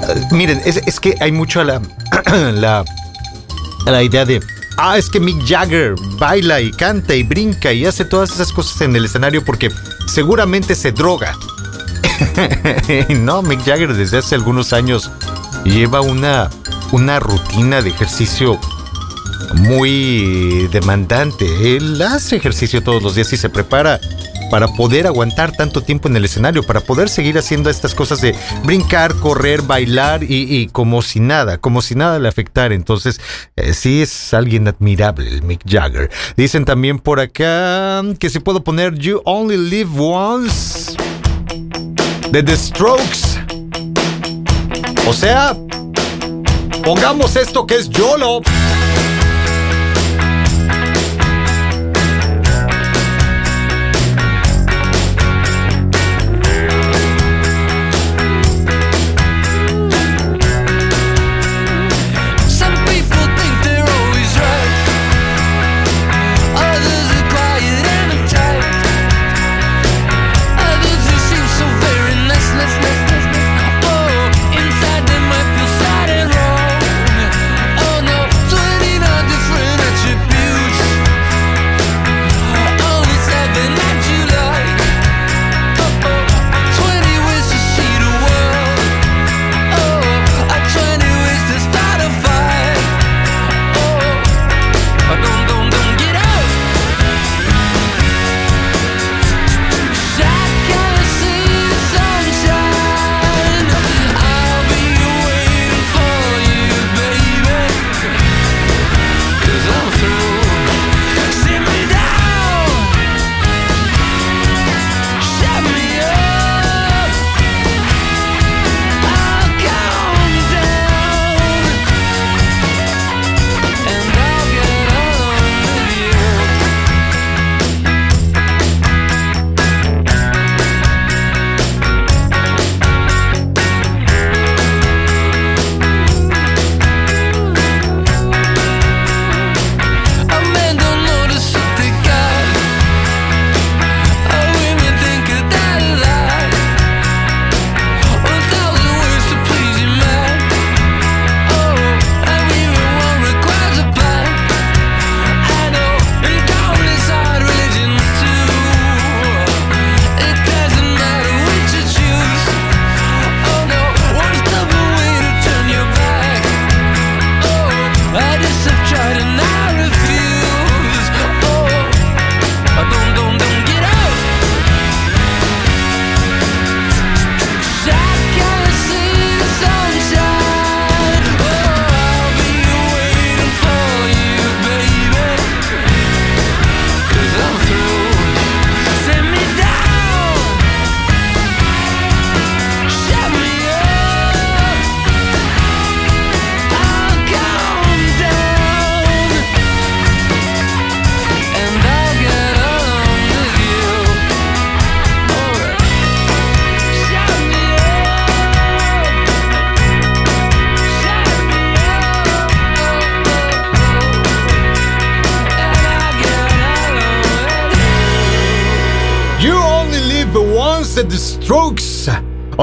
Ah, 0.02 0.14
miren, 0.32 0.60
es, 0.64 1.00
que 1.00 1.14
hay 1.20 1.32
mucho 1.32 1.60
a 1.60 1.64
la, 1.64 1.80
la, 2.52 2.84
la 3.86 4.02
idea 4.02 4.24
de. 4.24 4.40
Ah, 4.78 4.98
es 4.98 5.08
que 5.08 5.20
Mick 5.20 5.46
Jagger 5.46 5.94
baila 6.18 6.60
y 6.60 6.70
canta 6.70 7.14
y 7.14 7.22
brinca 7.22 7.72
y 7.72 7.86
hace 7.86 8.04
todas 8.04 8.32
esas 8.32 8.52
cosas 8.52 8.82
en 8.82 8.94
el 8.94 9.06
escenario 9.06 9.42
porque 9.42 9.70
seguramente 10.06 10.74
se 10.74 10.92
droga. 10.92 11.34
no, 13.08 13.42
Mick 13.42 13.64
Jagger 13.64 13.94
desde 13.94 14.18
hace 14.18 14.34
algunos 14.34 14.72
años 14.72 15.10
lleva 15.64 16.00
una 16.00 16.50
una 16.96 17.20
rutina 17.20 17.82
de 17.82 17.90
ejercicio 17.90 18.58
muy 19.52 20.66
demandante. 20.72 21.76
Él 21.76 22.00
hace 22.00 22.36
ejercicio 22.36 22.82
todos 22.82 23.02
los 23.02 23.14
días 23.14 23.30
y 23.34 23.36
se 23.36 23.50
prepara 23.50 24.00
para 24.50 24.68
poder 24.68 25.06
aguantar 25.06 25.52
tanto 25.52 25.82
tiempo 25.82 26.08
en 26.08 26.16
el 26.16 26.24
escenario, 26.24 26.62
para 26.62 26.80
poder 26.80 27.10
seguir 27.10 27.36
haciendo 27.36 27.68
estas 27.68 27.94
cosas 27.94 28.22
de 28.22 28.34
brincar, 28.64 29.14
correr, 29.16 29.60
bailar 29.60 30.22
y, 30.22 30.68
como 30.68 31.02
si 31.02 31.20
nada, 31.20 31.58
como 31.58 31.82
si 31.82 31.94
nada 31.94 32.18
le 32.18 32.28
afectara. 32.28 32.74
Entonces, 32.74 33.20
eh, 33.56 33.74
sí 33.74 34.00
es 34.00 34.32
alguien 34.32 34.66
admirable, 34.66 35.42
Mick 35.42 35.60
Jagger. 35.68 36.10
Dicen 36.34 36.64
también 36.64 36.98
por 36.98 37.20
acá 37.20 38.02
que 38.18 38.30
si 38.30 38.40
puedo 38.40 38.64
poner 38.64 38.94
You 38.94 39.20
Only 39.26 39.58
Live 39.58 40.00
Once 40.00 40.96
de 42.30 42.42
The 42.42 42.56
Strokes. 42.56 43.36
O 45.06 45.12
sea, 45.12 45.54
Pongamos 46.86 47.34
esto 47.34 47.66
que 47.66 47.74
es 47.74 47.90
YOLO. 47.90 48.42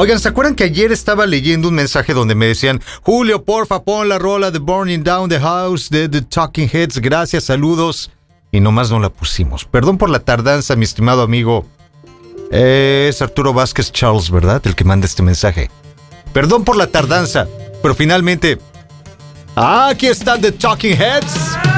Oigan, 0.04 0.20
¿se 0.20 0.28
acuerdan 0.28 0.54
que 0.54 0.66
ayer 0.66 0.92
estaba 0.92 1.26
leyendo 1.26 1.70
un 1.70 1.76
mensaje 1.76 2.14
donde 2.14 2.36
me 2.36 2.48
decían, 2.48 2.82
Julio, 3.04 3.46
porfa, 3.46 3.84
pon 3.84 4.10
la 4.10 4.20
rola 4.20 4.52
de 4.52 4.60
Burning 4.60 5.02
Down 5.02 5.30
the 5.30 5.40
House 5.40 5.90
de 5.90 6.10
The 6.10 6.24
Talking 6.24 6.70
Heads, 6.70 7.00
gracias, 7.00 7.46
saludos. 7.46 8.12
Y 8.52 8.60
nomás 8.60 8.92
no 8.92 9.00
la 9.00 9.10
pusimos. 9.10 9.64
Perdón 9.64 9.98
por 9.98 10.10
la 10.10 10.20
tardanza, 10.20 10.76
mi 10.76 10.84
estimado 10.84 11.22
amigo. 11.22 11.66
Es 12.52 13.22
Arturo 13.22 13.54
Vázquez 13.54 13.94
Charles, 13.94 14.30
¿verdad? 14.30 14.62
El 14.66 14.76
que 14.76 14.84
manda 14.84 15.06
este 15.06 15.24
mensaje. 15.24 15.72
Perdón 16.34 16.66
por 16.66 16.76
la 16.76 16.88
tardanza, 16.88 17.48
pero 17.82 17.96
finalmente... 17.96 18.60
Aquí 19.56 20.08
están 20.08 20.42
The 20.42 20.52
Talking 20.52 20.98
Heads. 20.98 21.73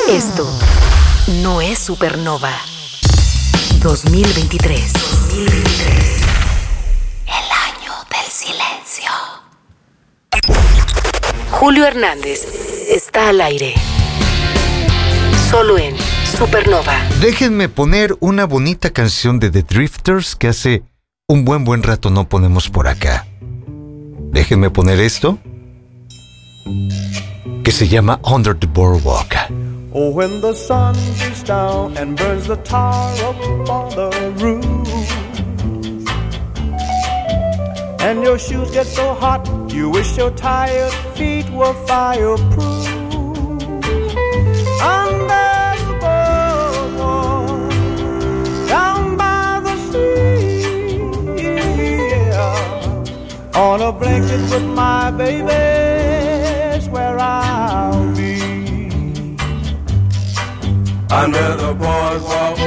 Esto 0.08 0.50
no 1.44 1.62
es 1.62 1.78
Supernova 1.78 2.52
2023. 3.84 4.92
2023. 4.92 6.22
El 7.28 7.46
año 7.70 7.94
del 8.10 8.28
silencio. 8.28 9.12
Julio 11.52 11.86
Hernández 11.86 12.48
está 12.90 13.30
al 13.30 13.42
aire. 13.42 13.76
Solo 15.52 15.78
en 15.78 15.96
Supernova. 16.42 16.94
Déjenme 17.22 17.70
poner 17.70 18.18
una 18.20 18.46
bonita 18.46 18.90
canción 18.90 19.38
de 19.38 19.52
The 19.52 19.62
Drifters 19.62 20.36
que 20.36 20.48
hace 20.48 20.82
un 21.28 21.46
buen 21.46 21.64
buen 21.64 21.84
rato 21.84 22.10
no 22.10 22.28
ponemos 22.28 22.68
por 22.68 22.88
acá. 22.88 23.28
Déjenme 24.32 24.72
poner 24.72 25.00
esto 25.00 25.38
que 27.64 27.72
se 27.72 27.88
llama 27.88 28.20
Under 28.24 28.58
the 28.58 28.66
Boardwalk. 28.66 29.36
Oh, 29.94 30.10
when 30.10 30.42
the 30.42 30.56
sun 30.56 30.96
beats 31.20 31.44
down 31.44 31.96
and 31.96 32.18
burns 32.18 32.48
the 32.48 32.58
tar 32.64 33.14
up 33.20 33.70
on 33.70 33.90
the 33.92 34.10
roof. 34.40 35.14
And 38.00 38.24
your 38.24 38.40
shoes 38.40 38.72
get 38.72 38.88
so 38.88 39.14
hot, 39.14 39.48
you 39.72 39.92
wish 39.92 40.18
your 40.18 40.32
tired 40.32 40.92
feet 41.14 41.48
were 41.52 41.76
fireproof. 41.86 43.01
A 53.54 53.92
blanket 53.92 54.42
with 54.52 54.64
my 54.64 55.12
baby's 55.12 56.88
where 56.90 57.18
I'll 57.20 58.16
be. 58.16 58.42
Under 61.12 61.56
the 61.58 61.74
boardwalk, 61.74 62.58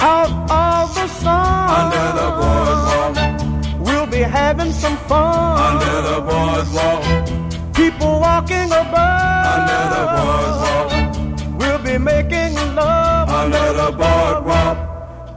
Out 0.00 0.30
of 0.50 0.94
the 0.94 1.06
sun, 1.08 1.70
under 1.80 2.06
the 2.20 2.28
boardwalk, 2.40 3.80
we'll 3.86 4.06
be 4.06 4.18
having 4.22 4.72
some 4.72 4.96
fun. 5.08 5.58
under 5.68 6.02
the 6.08 6.20
boardwalk, 6.20 7.74
People 7.74 8.20
walking 8.20 8.66
above, 8.66 9.46
under 9.54 9.82
the 9.94 10.04
boardwalk, 10.16 11.58
we'll 11.58 11.82
be 11.82 11.98
making 11.98 12.54
love 12.76 13.28
under 13.28 13.72
the 13.72 13.90
boardwalk. 14.00 14.76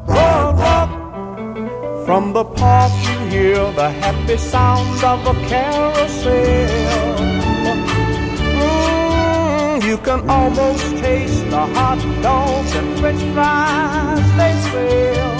boardwalk. 0.05 0.89
From 2.05 2.33
the 2.33 2.43
park 2.45 2.91
hear 3.35 3.65
the 3.81 3.89
happy 4.03 4.37
sounds 4.37 5.01
of 5.11 5.19
a 5.33 5.35
carousel. 5.49 7.15
Mm, 8.59 9.75
you 9.89 9.97
can 10.07 10.19
almost 10.29 10.85
taste 11.03 11.43
the 11.53 11.63
hot 11.75 11.99
dogs 12.27 12.71
and 12.79 12.89
french 12.99 13.23
fries 13.33 14.27
they 14.39 14.53
sell. 14.69 15.33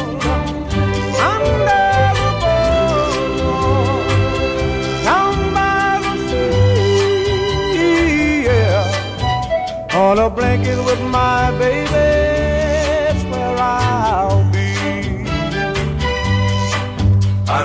Under 1.32 1.58
the 2.20 2.32
boardwalk, 2.42 4.08
down 5.08 5.38
by 5.58 5.88
the 6.06 6.14
sea, 6.28 7.76
yeah. 8.50 10.02
On 10.04 10.16
a 10.28 10.30
blanket 10.38 10.80
with 10.90 11.02
my 11.18 11.42
baby, 11.62 12.15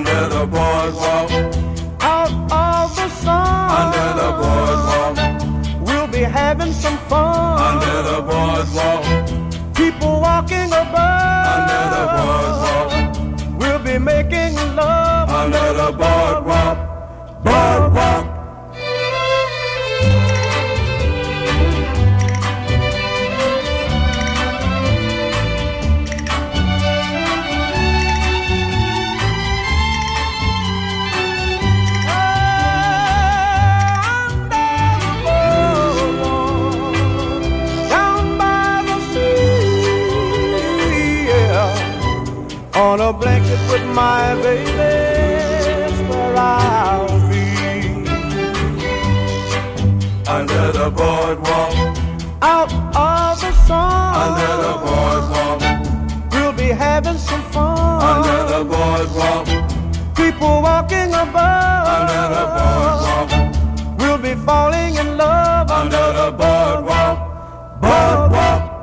Under 0.01 0.29
the 0.35 0.47
boardwalk, 0.47 1.31
Out 2.01 2.33
of 2.51 2.97
the 2.97 3.09
sun, 3.23 3.71
under 3.81 4.09
the 4.21 4.31
boardwalk, 4.41 5.17
we'll 5.87 6.07
be 6.07 6.23
having 6.23 6.73
some 6.73 6.97
fun. 7.11 7.61
under 7.69 7.97
the 8.09 8.23
boardwalk, 8.23 9.05
People 9.75 10.21
walking 10.23 10.73
above, 10.73 11.49
under 11.57 11.83
the 11.97 12.05
boardwalk, 12.17 13.59
we'll 13.61 13.79
be 13.91 13.99
making 13.99 14.55
love. 14.75 15.29
Under 15.29 15.69
the 15.75 15.93
boardwalk, 15.93 16.79
boardwalk. 17.45 18.30
My 43.95 44.35
baby, 44.43 44.73
where 46.09 46.37
I'll 46.37 47.21
be. 47.29 47.45
Under 50.27 50.65
the 50.73 50.91
boardwalk, 50.91 51.75
Out 52.43 52.73
of 52.95 53.41
the 53.41 53.53
sun, 53.67 54.15
under 54.25 54.53
the 54.67 54.75
boardwalk, 54.87 55.61
we'll 56.33 56.53
be 56.53 56.69
having 56.87 57.19
some 57.19 57.43
fun. 57.53 58.03
under 58.13 58.41
the 58.53 58.65
boardwalk, 58.73 59.47
People 60.15 60.63
walking 60.63 61.13
above, 61.25 61.87
under 61.97 62.25
the 62.37 62.45
boardwalk, 62.57 63.31
we'll 63.99 64.19
be 64.19 64.35
falling 64.47 64.95
in 64.97 65.17
love. 65.17 65.71
Under 65.71 66.07
the 66.21 66.31
boardwalk, 66.31 66.81
boardwalk. 66.85 67.10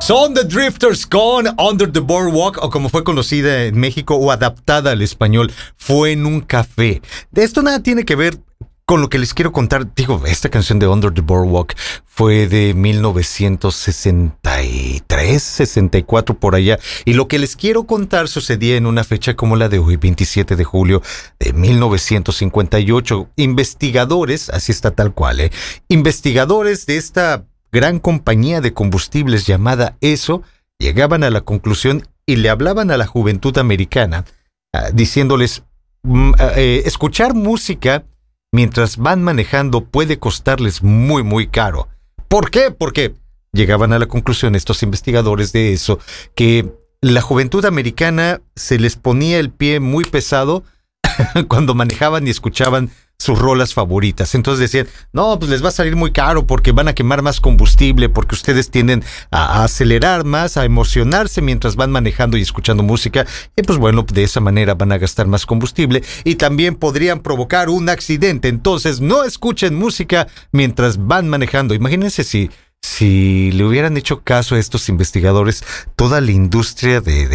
Son 0.08 0.34
The 0.34 0.46
Drifters 0.46 1.06
con 1.06 1.48
Under 1.60 1.92
the 1.92 2.00
Boardwalk, 2.00 2.64
o 2.64 2.70
como 2.70 2.88
fue 2.88 3.04
conocida 3.04 3.66
en 3.66 3.78
México 3.78 4.16
o 4.16 4.32
adaptada 4.32 4.92
al 4.92 5.02
español, 5.02 5.52
fue 5.76 6.14
en 6.14 6.26
un 6.26 6.40
café. 6.40 7.02
De 7.32 7.44
esto 7.44 7.62
nada 7.62 7.84
tiene 7.84 8.06
que 8.06 8.16
ver 8.16 8.40
con 8.86 9.02
lo 9.02 9.10
que 9.10 9.20
les 9.20 9.34
quiero 9.34 9.52
contar. 9.52 9.94
Digo, 9.96 10.22
esta 10.26 10.48
canción 10.48 10.80
de 10.80 10.88
Under 10.88 11.14
the 11.14 11.20
Boardwalk 11.20 11.76
fue 12.06 12.48
de 12.48 12.74
1963, 12.74 15.44
64 15.44 16.40
por 16.40 16.56
allá. 16.56 16.80
Y 17.04 17.12
lo 17.12 17.28
que 17.28 17.38
les 17.38 17.58
quiero 17.58 17.84
contar 17.84 18.30
sucedía 18.30 18.78
en 18.78 18.86
una 18.86 19.04
fecha 19.04 19.36
como 19.36 19.58
la 19.58 19.68
de 19.68 19.80
hoy, 19.80 19.98
27 19.98 20.56
de 20.56 20.64
julio 20.64 21.02
de 21.38 21.52
1958. 21.52 23.30
Investigadores, 23.36 24.50
así 24.52 24.72
está 24.72 24.92
tal 24.92 25.14
cual, 25.14 25.42
¿eh? 25.42 25.52
Investigadores 25.90 26.86
de 26.86 26.96
esta 26.96 27.44
gran 27.72 28.00
compañía 28.00 28.62
de 28.62 28.74
combustibles 28.74 29.46
llamada 29.46 29.98
ESO 30.02 30.44
llegaban 30.80 31.24
a 31.24 31.30
la 31.30 31.42
conclusión 31.42 32.08
y 32.26 32.38
le 32.38 32.50
hablaban 32.50 32.92
a 32.92 32.98
la 32.98 33.08
juventud 33.08 33.58
americana 33.58 34.26
ah, 34.74 34.90
diciéndoles 34.94 35.64
mm, 36.04 36.32
ah, 36.40 36.52
eh, 36.56 36.84
escuchar 36.86 37.34
música 37.34 38.06
mientras 38.52 38.98
van 38.98 39.24
manejando 39.24 39.86
puede 39.86 40.20
costarles 40.20 40.84
muy 40.84 41.24
muy 41.24 41.48
caro. 41.48 41.88
¿Por 42.28 42.52
qué? 42.52 42.72
Porque 42.72 43.16
llegaban 43.54 43.94
a 43.94 44.00
la 44.00 44.08
conclusión 44.08 44.56
estos 44.56 44.84
investigadores 44.84 45.54
de 45.54 45.74
eso 45.74 46.00
que 46.36 46.72
la 47.02 47.22
juventud 47.22 47.64
americana 47.66 48.42
se 48.56 48.80
les 48.80 48.96
ponía 48.96 49.40
el 49.40 49.52
pie 49.52 49.80
muy 49.80 50.04
pesado 50.04 50.64
cuando 51.48 51.76
manejaban 51.76 52.28
y 52.28 52.30
escuchaban 52.30 52.90
sus 53.20 53.40
rolas 53.40 53.74
favoritas. 53.74 54.36
Entonces 54.36 54.60
decían, 54.72 54.88
no, 55.12 55.40
pues 55.40 55.50
les 55.50 55.64
va 55.64 55.70
a 55.70 55.72
salir 55.72 55.96
muy 55.96 56.12
caro 56.12 56.46
porque 56.46 56.72
van 56.72 56.88
a 56.88 56.94
quemar 56.94 57.22
más 57.24 57.42
combustible, 57.42 58.10
porque 58.10 58.36
ustedes 58.36 58.70
tienden 58.70 59.04
a, 59.32 59.64
acelerar 59.64 60.24
más, 60.24 60.56
a 60.58 60.66
emocionarse 60.66 61.42
mientras 61.42 61.76
van 61.76 61.92
manejando 61.92 62.38
y 62.38 62.42
escuchando 62.42 62.84
música. 62.84 63.26
Y 63.56 63.64
pues 63.64 63.80
bueno, 63.80 64.06
de 64.08 64.24
esa 64.24 64.40
manera 64.40 64.76
van 64.76 64.92
a 64.92 64.98
gastar 64.98 65.28
más 65.28 65.46
combustible 65.46 66.04
y 66.24 66.36
también 66.36 66.76
podrían 66.76 67.20
provocar 67.22 67.70
un 67.70 67.90
accidente. 67.90 68.50
Entonces 68.50 69.02
no 69.02 69.24
escuchen 69.24 69.76
música 69.76 70.28
mientras 70.52 70.98
van 71.08 71.28
manejando. 71.28 71.74
Imagínense 71.74 72.24
si 72.24 72.52
si 72.80 73.52
le 73.54 73.66
hubieran 73.66 73.98
hecho 73.98 74.22
caso 74.22 74.54
a 74.54 74.60
estos 74.60 74.88
investigadores, 74.88 75.64
toda 75.96 76.22
la 76.22 76.32
industria 76.32 77.02
de- 77.02 77.28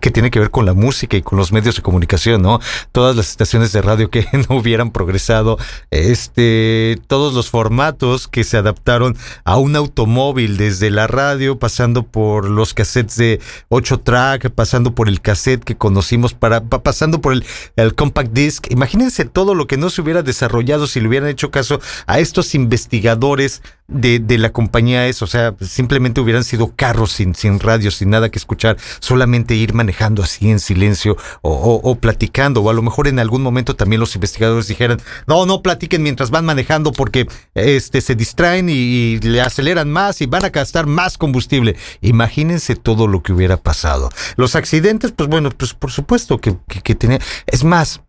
que 0.00 0.10
tiene 0.10 0.30
que 0.30 0.40
ver 0.40 0.50
con 0.50 0.66
la 0.66 0.74
música 0.74 1.16
y 1.16 1.22
con 1.22 1.38
los 1.38 1.52
medios 1.52 1.76
de 1.76 1.82
comunicación, 1.82 2.42
¿no? 2.42 2.60
Todas 2.92 3.14
las 3.16 3.28
estaciones 3.30 3.72
de 3.72 3.82
radio 3.82 4.10
que 4.10 4.26
no 4.48 4.56
hubieran 4.56 4.90
progresado, 4.90 5.58
este, 5.90 6.98
todos 7.06 7.34
los 7.34 7.50
formatos 7.50 8.26
que 8.26 8.42
se 8.44 8.56
adaptaron 8.56 9.16
a 9.44 9.56
un 9.58 9.76
automóvil, 9.76 10.56
desde 10.56 10.90
la 10.90 11.06
radio, 11.06 11.58
pasando 11.58 12.02
por 12.02 12.48
los 12.48 12.74
cassettes 12.74 13.16
de 13.16 13.40
8 13.68 13.98
track, 14.00 14.50
pasando 14.50 14.94
por 14.94 15.08
el 15.08 15.20
cassette 15.20 15.62
que 15.62 15.76
conocimos, 15.76 16.34
para, 16.34 16.62
pa- 16.62 16.82
pasando 16.82 17.20
por 17.20 17.32
el, 17.32 17.44
el 17.76 17.94
compact 17.94 18.32
disc. 18.32 18.66
Imagínense 18.70 19.24
todo 19.24 19.54
lo 19.54 19.66
que 19.66 19.76
no 19.76 19.90
se 19.90 20.00
hubiera 20.02 20.22
desarrollado 20.22 20.86
si 20.86 21.00
le 21.00 21.08
hubieran 21.08 21.28
hecho 21.28 21.50
caso 21.50 21.80
a 22.06 22.18
estos 22.18 22.54
investigadores 22.54 23.62
de, 23.90 24.18
de 24.20 24.38
la 24.38 24.50
compañía 24.50 25.06
eso, 25.06 25.24
o 25.24 25.28
sea, 25.28 25.54
simplemente 25.60 26.20
hubieran 26.20 26.44
sido 26.44 26.72
carros 26.74 27.12
sin, 27.12 27.34
sin 27.34 27.60
radio, 27.60 27.90
sin 27.90 28.10
nada 28.10 28.30
que 28.30 28.38
escuchar, 28.38 28.76
solamente 29.00 29.54
ir 29.54 29.74
manejando 29.74 30.22
así 30.22 30.50
en 30.50 30.60
silencio 30.60 31.16
o, 31.42 31.50
o- 31.52 31.90
o 31.90 31.94
platicando, 31.96 32.62
o 32.62 32.70
a 32.70 32.72
lo 32.72 32.82
mejor 32.82 33.08
en 33.08 33.18
algún 33.18 33.42
momento 33.42 33.76
también 33.76 34.00
los 34.00 34.14
investigadores 34.14 34.66
dijeran, 34.68 35.00
no, 35.26 35.44
no 35.46 35.62
platiquen 35.62 36.02
mientras 36.02 36.30
van 36.30 36.44
manejando 36.44 36.92
porque 36.92 37.26
este 37.54 38.00
se 38.00 38.14
distraen 38.14 38.68
y, 38.68 38.72
y 38.72 39.18
le 39.20 39.40
aceleran 39.40 39.90
más 39.90 40.20
y 40.20 40.26
van 40.26 40.44
a 40.44 40.50
gastar 40.50 40.86
más 40.86 41.18
combustible. 41.18 41.76
Imagínense 42.00 42.76
todo 42.76 43.06
lo 43.06 43.22
que 43.22 43.32
hubiera 43.32 43.56
pasado. 43.56 44.10
Los 44.36 44.54
accidentes, 44.56 45.12
pues 45.12 45.28
bueno, 45.28 45.50
pues 45.50 45.74
por 45.74 45.90
supuesto 45.90 46.38
que, 46.38 46.56
que, 46.68 46.80
que 46.80 46.94
tenía, 46.94 47.18
es 47.46 47.64
más, 47.64 48.02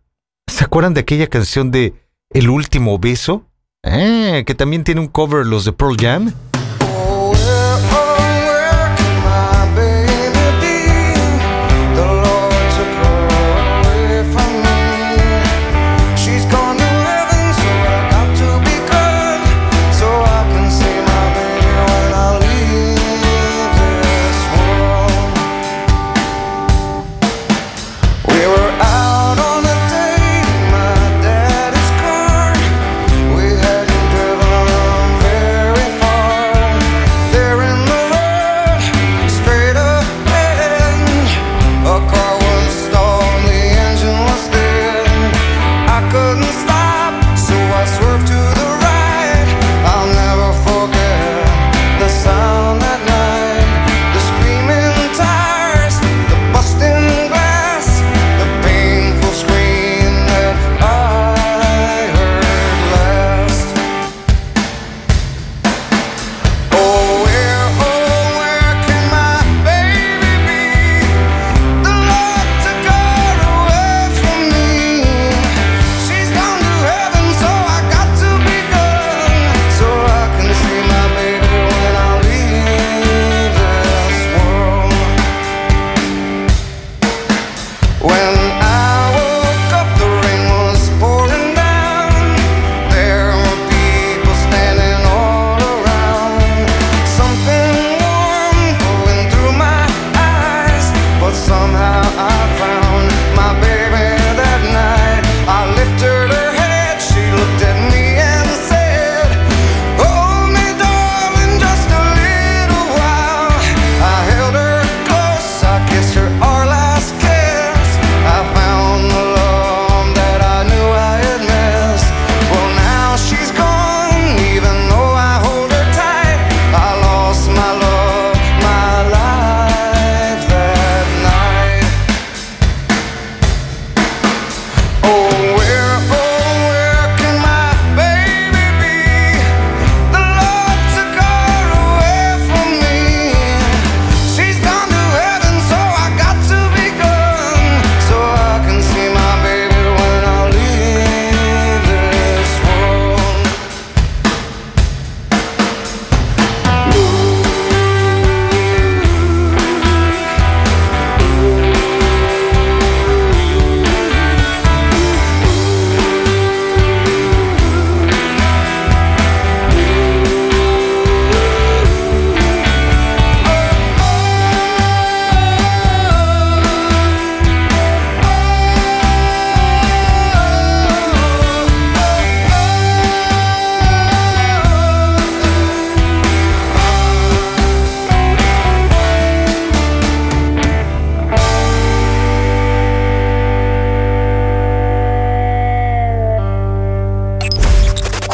¿se 0.46 0.64
acuerdan 0.64 0.94
de 0.94 1.00
aquella 1.00 1.26
canción 1.26 1.70
de 1.70 1.94
El 2.30 2.48
último 2.50 2.98
beso? 2.98 3.48
Eh, 3.84 4.44
que 4.46 4.54
también 4.54 4.84
tiene 4.84 5.00
un 5.00 5.08
cover 5.08 5.44
los 5.44 5.64
de 5.64 5.72
Pearl 5.72 5.96
Jam. 5.98 6.32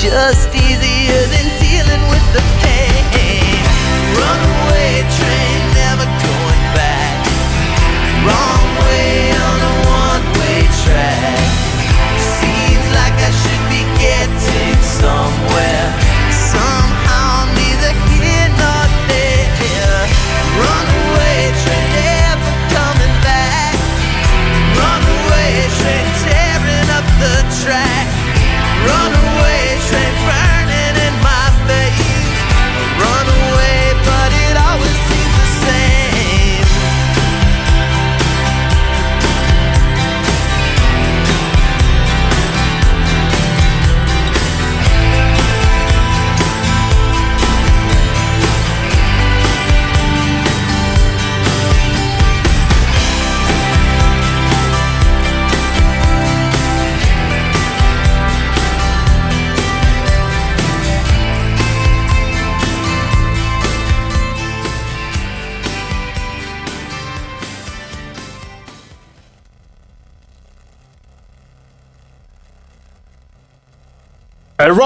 just 0.00 0.48
easier 0.54 1.26
than 1.28 1.46
dealing 1.60 2.00
with 2.08 2.32
the 2.32 2.40
pain. 2.62 3.62
Runaway 4.16 5.02
train. 5.10 5.69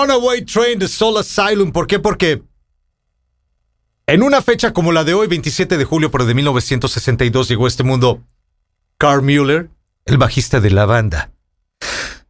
Runaway 0.04 0.42
Train 0.42 0.78
de 0.78 0.86
Soul 0.86 1.16
Asylum. 1.16 1.72
¿Por 1.72 1.86
qué? 1.86 1.98
Porque 1.98 2.42
en 4.06 4.22
una 4.22 4.42
fecha 4.42 4.74
como 4.74 4.92
la 4.92 5.02
de 5.02 5.14
hoy, 5.14 5.28
27 5.28 5.78
de 5.78 5.84
julio, 5.86 6.10
pero 6.10 6.26
de 6.26 6.34
1962, 6.34 7.48
llegó 7.48 7.64
a 7.64 7.68
este 7.68 7.84
mundo 7.84 8.22
Carl 8.98 9.22
Mueller, 9.22 9.70
el 10.04 10.18
bajista 10.18 10.60
de 10.60 10.70
la 10.70 10.84
banda. 10.84 11.30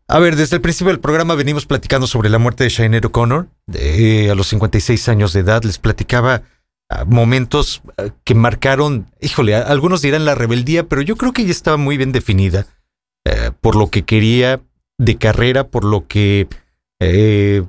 A 0.06 0.20
ver, 0.20 0.36
desde 0.36 0.54
el 0.56 0.62
principio 0.62 0.92
del 0.92 1.00
programa 1.00 1.34
venimos 1.34 1.66
platicando 1.66 2.06
sobre 2.06 2.30
la 2.30 2.38
muerte 2.38 2.62
de 2.62 2.70
Shiner 2.70 3.06
O'Connor. 3.06 3.48
Eh, 3.72 4.30
a 4.30 4.36
los 4.36 4.46
56 4.48 5.08
años 5.08 5.32
de 5.32 5.40
edad 5.40 5.64
les 5.64 5.78
platicaba 5.78 6.42
ah, 6.90 7.04
momentos 7.04 7.82
ah, 7.98 8.04
que 8.22 8.36
marcaron, 8.36 9.10
híjole, 9.20 9.56
algunos 9.56 10.00
dirán 10.00 10.24
la 10.24 10.36
rebeldía, 10.36 10.86
pero 10.88 11.02
yo 11.02 11.16
creo 11.16 11.32
que 11.32 11.42
ella 11.42 11.50
estaba 11.50 11.76
muy 11.76 11.96
bien 11.96 12.12
definida 12.12 12.66
eh, 13.24 13.50
por 13.60 13.74
lo 13.74 13.88
que 13.88 14.04
quería 14.04 14.60
de 14.96 15.16
carrera, 15.16 15.66
por 15.66 15.84
lo 15.84 16.06
que 16.06 16.46
eh, 17.04 17.62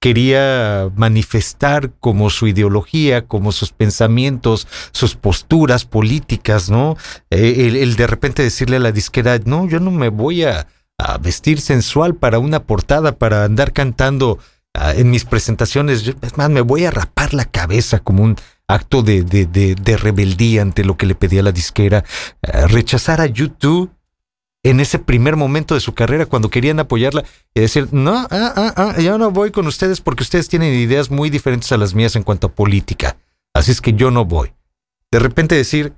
quería 0.00 0.90
manifestar 0.94 1.90
como 1.98 2.30
su 2.30 2.46
ideología, 2.46 3.26
como 3.26 3.50
sus 3.50 3.72
pensamientos, 3.72 4.68
sus 4.92 5.16
posturas 5.16 5.84
políticas, 5.84 6.70
¿no? 6.70 6.96
Eh, 7.30 7.72
el, 7.82 7.96
de 7.96 8.06
repente 8.06 8.42
decirle 8.42 8.76
a 8.76 8.80
la 8.80 8.92
disquera, 8.92 9.38
no, 9.44 9.66
yo 9.66 9.80
no 9.80 9.90
me 9.90 10.08
voy 10.08 10.44
a, 10.44 10.68
vestir 11.20 11.60
sensual 11.60 12.14
para 12.14 12.38
una 12.38 12.62
portada, 12.62 13.18
para 13.18 13.44
andar 13.44 13.72
cantando 13.72 14.38
ah, 14.74 14.94
en 14.94 15.10
mis 15.10 15.24
presentaciones, 15.26 16.02
yo, 16.02 16.14
es 16.22 16.38
más, 16.38 16.48
me 16.48 16.62
voy 16.62 16.86
a 16.86 16.90
rapar 16.90 17.34
la 17.34 17.44
cabeza 17.44 17.98
como 17.98 18.22
un 18.22 18.36
acto 18.66 19.02
de, 19.02 19.98
rebeldía 20.00 20.62
ante 20.62 20.84
lo 20.84 20.96
que 20.96 21.06
le 21.06 21.14
pedía 21.14 21.42
la 21.42 21.52
disquera, 21.52 22.04
eh, 22.42 22.66
rechazar 22.68 23.20
a 23.20 23.26
YouTube 23.26 23.90
en 24.70 24.80
ese 24.80 24.98
primer 24.98 25.36
momento 25.36 25.74
de 25.74 25.80
su 25.80 25.94
carrera 25.94 26.26
cuando 26.26 26.50
querían 26.50 26.80
apoyarla 26.80 27.24
y 27.54 27.60
decir, 27.60 27.88
no, 27.92 28.16
ah, 28.16 28.28
ah, 28.30 28.74
ah, 28.76 29.00
yo 29.00 29.16
no 29.16 29.30
voy 29.30 29.52
con 29.52 29.68
ustedes 29.68 30.00
porque 30.00 30.24
ustedes 30.24 30.48
tienen 30.48 30.74
ideas 30.74 31.08
muy 31.08 31.30
diferentes 31.30 31.70
a 31.70 31.76
las 31.76 31.94
mías 31.94 32.16
en 32.16 32.24
cuanto 32.24 32.48
a 32.48 32.52
política. 32.52 33.16
Así 33.54 33.70
es 33.70 33.80
que 33.80 33.92
yo 33.92 34.10
no 34.10 34.24
voy. 34.24 34.52
De 35.12 35.20
repente 35.20 35.54
decir 35.54 35.92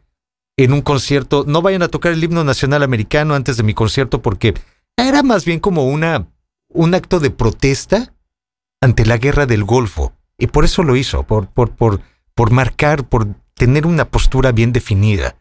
en 0.59 0.75
un 0.75 0.83
concierto, 0.83 1.45
no 1.47 1.62
vayan 1.62 1.83
a 1.83 1.89
tocar 1.89 2.12
el 2.12 2.23
himno 2.23 2.45
nacional 2.45 2.83
americano 2.83 3.35
antes 3.35 3.57
de 3.57 3.62
mi 3.62 3.73
concierto 3.73 4.21
porque 4.21 4.53
era 4.99 5.23
más 5.23 5.47
bien 5.47 5.61
como 5.61 5.87
una, 5.87 6.27
un 6.69 6.95
acto 6.95 7.21
de 7.21 7.31
protesta 7.31 8.12
ante 8.83 9.07
la 9.07 9.16
guerra 9.16 9.47
del 9.47 9.64
Golfo. 9.64 10.12
Y 10.37 10.49
por 10.49 10.66
eso 10.66 10.83
lo 10.83 10.95
hizo, 10.95 11.23
por, 11.23 11.49
por, 11.49 11.71
por, 11.71 12.03
por 12.35 12.51
marcar, 12.51 13.09
por 13.09 13.29
tener 13.55 13.87
una 13.87 14.05
postura 14.05 14.53
bien 14.53 14.73
definida. 14.73 15.37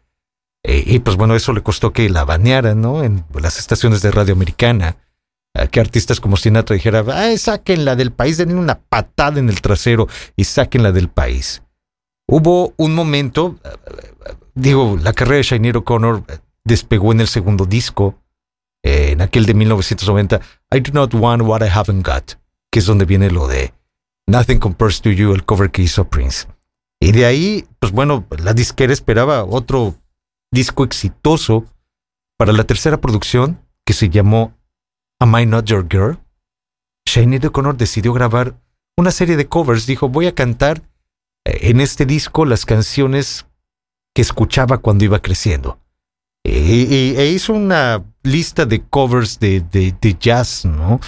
Eh, 0.64 0.82
y 0.86 0.98
pues 0.98 1.16
bueno, 1.16 1.34
eso 1.34 1.52
le 1.52 1.62
costó 1.62 1.92
que 1.92 2.08
la 2.08 2.24
banearan, 2.24 2.80
¿no? 2.80 3.04
En 3.04 3.24
las 3.40 3.58
estaciones 3.58 4.02
de 4.02 4.10
radio 4.10 4.34
americana. 4.34 4.96
Eh, 5.54 5.68
que 5.68 5.80
artistas 5.80 6.20
como 6.20 6.36
Sinatra 6.36 6.74
dijera, 6.74 7.04
ay, 7.12 7.38
sáquenla 7.38 7.96
del 7.96 8.12
país, 8.12 8.36
denle 8.36 8.54
una 8.54 8.78
patada 8.78 9.38
en 9.38 9.48
el 9.48 9.60
trasero 9.60 10.08
y 10.36 10.44
sáquenla 10.44 10.92
del 10.92 11.08
país. 11.08 11.62
Hubo 12.26 12.74
un 12.76 12.94
momento, 12.94 13.58
eh, 13.64 13.70
digo, 14.54 14.98
la 15.00 15.12
carrera 15.12 15.38
de 15.38 15.42
Shinier 15.44 15.78
O'Connor 15.78 16.22
despegó 16.64 17.12
en 17.12 17.20
el 17.20 17.28
segundo 17.28 17.64
disco, 17.64 18.18
eh, 18.84 19.12
en 19.12 19.22
aquel 19.22 19.46
de 19.46 19.54
1990, 19.54 20.40
I 20.70 20.80
Do 20.80 20.92
Not 20.92 21.14
Want 21.14 21.42
What 21.42 21.62
I 21.62 21.70
Haven't 21.72 22.06
Got, 22.06 22.34
que 22.70 22.80
es 22.80 22.86
donde 22.86 23.06
viene 23.06 23.30
lo 23.30 23.48
de 23.48 23.72
Nothing 24.26 24.58
Compares 24.58 25.00
to 25.00 25.10
You, 25.10 25.32
el 25.32 25.44
cover 25.44 25.70
que 25.70 25.82
hizo 25.82 26.08
Prince. 26.08 26.46
Y 27.00 27.12
de 27.12 27.24
ahí, 27.24 27.66
pues 27.78 27.92
bueno, 27.92 28.26
la 28.38 28.52
disquera 28.52 28.92
esperaba 28.92 29.44
otro 29.44 29.94
disco 30.52 30.84
exitoso 30.84 31.64
para 32.38 32.52
la 32.52 32.64
tercera 32.64 33.00
producción 33.00 33.60
que 33.84 33.92
se 33.92 34.08
llamó 34.08 34.54
Am 35.20 35.36
I 35.38 35.46
Not 35.46 35.66
Your 35.66 35.86
Girl? 35.90 36.18
Sinead 37.06 37.44
O'Connor 37.46 37.76
decidió 37.76 38.12
grabar 38.12 38.54
una 38.96 39.10
serie 39.10 39.36
de 39.36 39.48
covers. 39.48 39.86
Dijo, 39.86 40.08
voy 40.08 40.26
a 40.26 40.34
cantar 40.34 40.82
eh, 41.46 41.70
en 41.70 41.80
este 41.80 42.06
disco 42.06 42.44
las 42.44 42.64
canciones 42.66 43.46
que 44.14 44.22
escuchaba 44.22 44.78
cuando 44.78 45.04
iba 45.04 45.20
creciendo. 45.20 45.78
Y- 46.44 47.14
e 47.16 47.30
hizo 47.30 47.52
una 47.52 48.04
lista 48.22 48.64
de 48.64 48.82
covers 48.82 49.38
de, 49.38 49.60
de- 49.60 49.94
de 50.00 50.14
jazz, 50.18 50.64
¿no? 50.64 51.00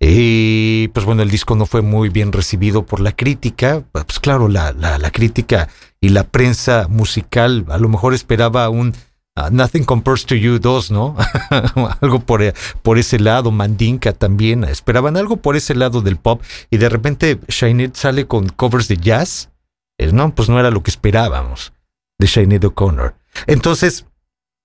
Y 0.00 0.88
pues 0.88 1.06
bueno, 1.06 1.22
el 1.22 1.30
disco 1.30 1.54
no 1.54 1.66
fue 1.66 1.82
muy 1.82 2.08
bien 2.08 2.32
recibido 2.32 2.84
por 2.84 3.00
la 3.00 3.12
crítica. 3.12 3.82
Pues 3.92 4.18
claro, 4.20 4.48
la, 4.48 4.72
la, 4.72 4.98
la 4.98 5.10
crítica 5.10 5.68
y 6.02 6.08
la 6.10 6.24
prensa 6.24 6.88
musical 6.88 7.64
a 7.68 7.78
lo 7.78 7.88
mejor 7.88 8.12
esperaba 8.12 8.68
un 8.68 8.92
ah, 9.36 9.50
Nothing 9.50 9.84
Compares 9.84 10.26
to 10.26 10.34
You 10.34 10.58
2, 10.58 10.90
¿no? 10.90 11.16
algo 12.00 12.18
por, 12.20 12.42
eh, 12.42 12.52
por 12.82 12.98
ese 12.98 13.20
lado, 13.20 13.52
Mandinka 13.52 14.12
también, 14.12 14.64
esperaban 14.64 15.16
algo 15.16 15.36
por 15.36 15.56
ese 15.56 15.74
lado 15.76 16.02
del 16.02 16.16
pop 16.16 16.42
y 16.70 16.76
de 16.76 16.88
repente 16.88 17.38
Sinead 17.48 17.92
sale 17.94 18.26
con 18.26 18.48
covers 18.48 18.88
de 18.88 18.96
jazz. 18.96 19.50
Eh, 19.96 20.10
no, 20.12 20.34
pues 20.34 20.48
no 20.48 20.58
era 20.58 20.70
lo 20.72 20.82
que 20.82 20.90
esperábamos 20.90 21.72
de 22.18 22.26
Sinead 22.26 22.64
O'Connor. 22.64 23.14
Entonces, 23.46 24.04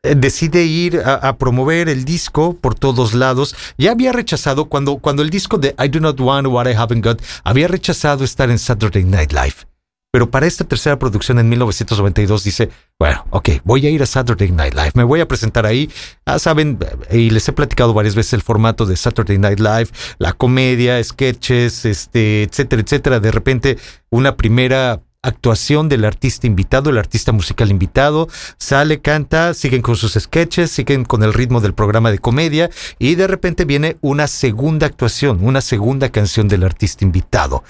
eh, 0.04 0.16
decide 0.16 0.64
ir 0.64 1.02
a, 1.02 1.16
a 1.16 1.38
promover 1.38 1.88
el 1.88 2.04
disco 2.04 2.54
por 2.56 2.74
todos 2.74 3.14
lados. 3.14 3.56
Ya 3.78 3.92
había 3.92 4.12
rechazado 4.12 4.66
cuando, 4.66 4.98
cuando 4.98 5.22
el 5.22 5.30
disco 5.30 5.60
de 5.60 5.76
I 5.78 5.90
Do 5.90 6.00
Not 6.00 6.20
Want 6.20 6.48
What 6.48 6.68
I 6.68 6.74
Haven't 6.74 7.06
Got 7.06 7.22
había 7.44 7.68
rechazado 7.68 8.24
estar 8.24 8.50
en 8.50 8.58
Saturday 8.58 9.04
Night 9.04 9.32
Live. 9.32 9.77
Pero 10.18 10.32
para 10.32 10.48
esta 10.48 10.64
tercera 10.64 10.98
producción 10.98 11.38
en 11.38 11.48
1992 11.48 12.44
dice, 12.44 12.72
bueno, 12.98 13.24
ok, 13.30 13.50
voy 13.64 13.86
a 13.86 13.92
ir 13.92 14.02
a 14.02 14.08
Saturday 14.08 14.50
Night 14.50 14.74
Live, 14.74 14.94
me 14.96 15.04
voy 15.04 15.20
a 15.20 15.28
presentar 15.28 15.68
ahí. 15.68 15.92
Ah, 16.26 16.40
saben, 16.40 16.80
y 17.12 17.30
les 17.30 17.48
he 17.48 17.54
platicado 17.54 17.94
varias 17.94 18.16
veces 18.16 18.34
el 18.34 18.42
formato 18.42 18.88
de 18.88 18.98
Saturday 18.98 19.38
Night 19.38 19.60
Live, 19.60 19.90
la 20.18 20.34
comedia, 20.34 21.04
sketches, 21.04 21.86
este, 21.86 22.42
etcétera, 22.42 22.82
etcétera. 22.82 23.20
De 23.20 23.32
repente, 23.32 23.78
una 24.10 24.38
primera 24.38 25.04
actuación 25.28 25.90
del 25.90 26.06
artista 26.06 26.48
invitado, 26.48 26.90
el 26.90 26.98
artista 26.98 27.32
musical 27.32 27.70
invitado, 27.70 28.30
sale, 28.58 29.00
canta, 29.02 29.54
siguen 29.54 29.82
con 29.82 29.96
sus 29.96 30.14
sketches, 30.14 30.72
siguen 30.72 31.04
con 31.04 31.24
el 31.24 31.34
ritmo 31.34 31.62
del 31.62 31.74
programa 31.74 32.12
de 32.12 32.20
comedia 32.20 32.70
y 32.98 33.16
de 33.16 33.28
repente 33.28 33.66
viene 33.66 33.98
una 34.02 34.28
segunda 34.28 34.88
actuación, 34.88 35.40
una 35.44 35.62
segunda 35.62 36.10
canción 36.10 36.48
del 36.48 36.64
artista 36.64 37.04
invitado. 37.04 37.64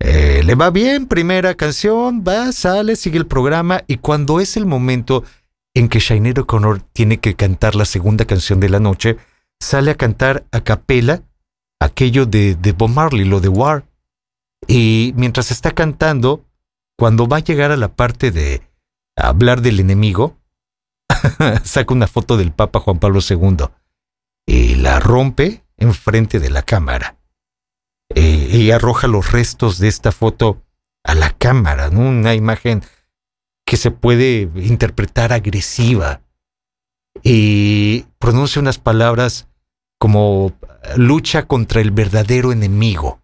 Eh, 0.00 0.42
le 0.44 0.54
va 0.54 0.70
bien, 0.70 1.06
primera 1.06 1.54
canción, 1.54 2.24
va, 2.26 2.50
sale, 2.52 2.96
sigue 2.96 3.18
el 3.18 3.26
programa 3.26 3.82
y 3.86 3.98
cuando 3.98 4.40
es 4.40 4.56
el 4.56 4.66
momento 4.66 5.24
en 5.74 5.88
que 5.88 6.00
Sinead 6.00 6.38
O'Connor 6.38 6.80
tiene 6.92 7.18
que 7.18 7.34
cantar 7.34 7.74
la 7.74 7.84
segunda 7.84 8.24
canción 8.24 8.58
de 8.60 8.68
la 8.68 8.80
noche, 8.80 9.16
sale 9.60 9.90
a 9.90 9.94
cantar 9.96 10.44
a 10.50 10.60
capela 10.60 11.22
aquello 11.80 12.26
de, 12.26 12.54
de 12.54 12.72
Bob 12.72 12.90
Marley, 12.90 13.24
lo 13.24 13.40
de 13.40 13.48
War. 13.48 13.84
Y 14.66 15.12
mientras 15.16 15.50
está 15.50 15.72
cantando, 15.72 16.44
cuando 17.02 17.26
va 17.26 17.38
a 17.38 17.40
llegar 17.40 17.72
a 17.72 17.76
la 17.76 17.96
parte 17.96 18.30
de 18.30 18.62
hablar 19.16 19.60
del 19.60 19.80
enemigo, 19.80 20.38
saca 21.64 21.92
una 21.92 22.06
foto 22.06 22.36
del 22.36 22.52
Papa 22.52 22.78
Juan 22.78 23.00
Pablo 23.00 23.18
II 23.28 23.56
y 24.46 24.76
la 24.76 25.00
rompe 25.00 25.64
enfrente 25.78 26.38
de 26.38 26.50
la 26.50 26.62
cámara. 26.62 27.18
Eh, 28.14 28.50
y 28.52 28.70
arroja 28.70 29.08
los 29.08 29.32
restos 29.32 29.80
de 29.80 29.88
esta 29.88 30.12
foto 30.12 30.62
a 31.02 31.16
la 31.16 31.30
cámara. 31.30 31.88
Una 31.88 32.36
imagen 32.36 32.84
que 33.66 33.76
se 33.76 33.90
puede 33.90 34.42
interpretar 34.54 35.32
agresiva. 35.32 36.22
Y 37.24 38.06
pronuncia 38.20 38.62
unas 38.62 38.78
palabras 38.78 39.48
como 39.98 40.52
lucha 40.96 41.48
contra 41.48 41.80
el 41.80 41.90
verdadero 41.90 42.52
enemigo, 42.52 43.20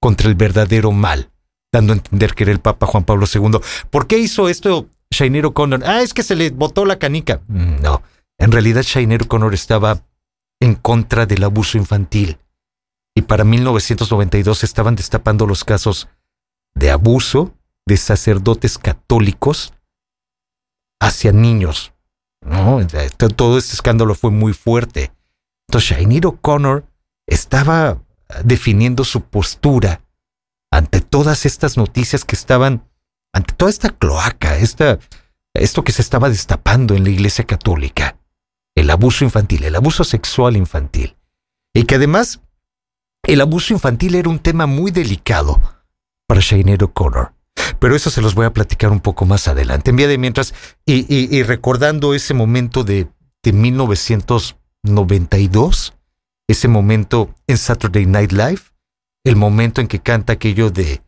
contra 0.00 0.28
el 0.28 0.34
verdadero 0.34 0.90
mal 0.90 1.30
dando 1.76 1.92
a 1.92 1.96
entender 1.96 2.34
que 2.34 2.44
era 2.44 2.52
el 2.52 2.60
Papa 2.60 2.86
Juan 2.86 3.04
Pablo 3.04 3.26
II. 3.32 3.60
¿Por 3.90 4.06
qué 4.06 4.18
hizo 4.18 4.48
esto 4.48 4.88
Sinead 5.10 5.44
O'Connor? 5.46 5.82
Ah, 5.84 6.02
es 6.02 6.14
que 6.14 6.22
se 6.22 6.36
le 6.36 6.50
botó 6.50 6.84
la 6.84 6.98
canica. 6.98 7.40
Mm, 7.48 7.80
No, 7.82 8.02
en 8.38 8.52
realidad 8.52 8.82
Sinead 8.82 9.22
O'Connor 9.22 9.54
estaba 9.54 10.02
en 10.60 10.74
contra 10.74 11.26
del 11.26 11.44
abuso 11.44 11.78
infantil. 11.78 12.38
Y 13.14 13.22
para 13.22 13.44
1992 13.44 14.58
se 14.58 14.66
estaban 14.66 14.94
destapando 14.96 15.46
los 15.46 15.64
casos 15.64 16.08
de 16.74 16.90
abuso 16.90 17.54
de 17.86 17.96
sacerdotes 17.96 18.78
católicos 18.78 19.72
hacia 21.00 21.32
niños. 21.32 21.92
¿no? 22.42 22.80
Todo 23.36 23.58
este 23.58 23.74
escándalo 23.74 24.14
fue 24.14 24.30
muy 24.30 24.52
fuerte. 24.52 25.12
Entonces 25.68 25.96
Sinead 25.96 26.24
O'Connor 26.26 26.84
estaba 27.26 28.02
definiendo 28.44 29.04
su 29.04 29.22
postura 29.22 30.00
ante 30.72 31.00
todas 31.00 31.46
estas 31.46 31.76
noticias 31.76 32.24
que 32.24 32.34
estaban, 32.36 32.88
ante 33.32 33.54
toda 33.54 33.70
esta 33.70 33.90
cloaca, 33.90 34.56
esta, 34.58 34.98
esto 35.54 35.84
que 35.84 35.92
se 35.92 36.02
estaba 36.02 36.28
destapando 36.28 36.94
en 36.94 37.04
la 37.04 37.10
Iglesia 37.10 37.44
Católica, 37.44 38.18
el 38.74 38.90
abuso 38.90 39.24
infantil, 39.24 39.64
el 39.64 39.74
abuso 39.76 40.04
sexual 40.04 40.56
infantil, 40.56 41.16
y 41.74 41.84
que 41.84 41.94
además 41.94 42.40
el 43.24 43.40
abuso 43.40 43.72
infantil 43.72 44.14
era 44.14 44.28
un 44.28 44.38
tema 44.38 44.66
muy 44.66 44.90
delicado 44.90 45.60
para 46.28 46.42
Sinead 46.42 46.82
O'Connor. 46.82 47.32
Pero 47.78 47.96
eso 47.96 48.10
se 48.10 48.20
los 48.20 48.34
voy 48.34 48.44
a 48.46 48.52
platicar 48.52 48.90
un 48.92 49.00
poco 49.00 49.24
más 49.26 49.48
adelante. 49.48 49.90
En 49.90 49.96
vía 49.96 50.08
de 50.08 50.18
mientras, 50.18 50.54
y, 50.84 51.06
y- 51.12 51.34
y 51.36 51.42
recordando 51.42 52.14
ese 52.14 52.34
momento 52.34 52.84
de, 52.84 53.08
de 53.42 53.52
1992, 53.52 55.94
ese 56.48 56.68
momento 56.68 57.34
en 57.46 57.58
Saturday 57.58 58.06
Night 58.06 58.32
Live, 58.32 58.60
el 59.26 59.34
momento 59.34 59.80
en 59.80 59.88
que 59.88 59.98
canta 59.98 60.34
aquello 60.34 60.70
de 60.70 61.02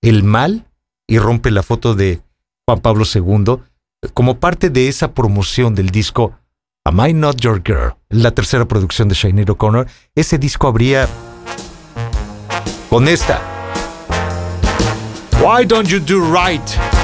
el 0.00 0.22
mal 0.22 0.66
y 1.08 1.18
rompe 1.18 1.50
la 1.50 1.64
foto 1.64 1.96
de 1.96 2.20
Juan 2.64 2.80
Pablo 2.80 3.04
II, 3.12 3.56
como 4.14 4.38
parte 4.38 4.70
de 4.70 4.86
esa 4.86 5.12
promoción 5.12 5.74
del 5.74 5.90
disco 5.90 6.38
Am 6.84 7.04
I 7.04 7.12
Not 7.12 7.40
Your 7.40 7.60
Girl, 7.64 7.96
la 8.08 8.30
tercera 8.30 8.66
producción 8.66 9.08
de 9.08 9.16
Sinead 9.16 9.50
O'Connor, 9.50 9.88
ese 10.14 10.38
disco 10.38 10.68
habría 10.68 11.08
con 12.88 13.08
esta. 13.08 13.40
Why 15.42 15.66
don't 15.66 15.88
you 15.88 15.98
do 15.98 16.20
right? 16.20 16.95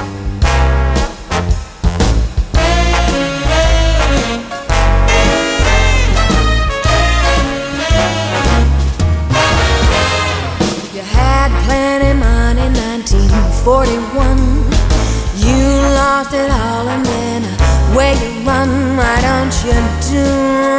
Lost 15.95 16.35
it 16.35 16.51
all 16.51 16.89
and 16.89 17.07
then 17.07 17.43
uh, 17.45 17.95
where 17.95 18.15
you 18.15 18.31
run, 18.47 18.97
why 18.97 19.21
don't 19.21 19.55
you 19.65 19.77
do 20.11 20.25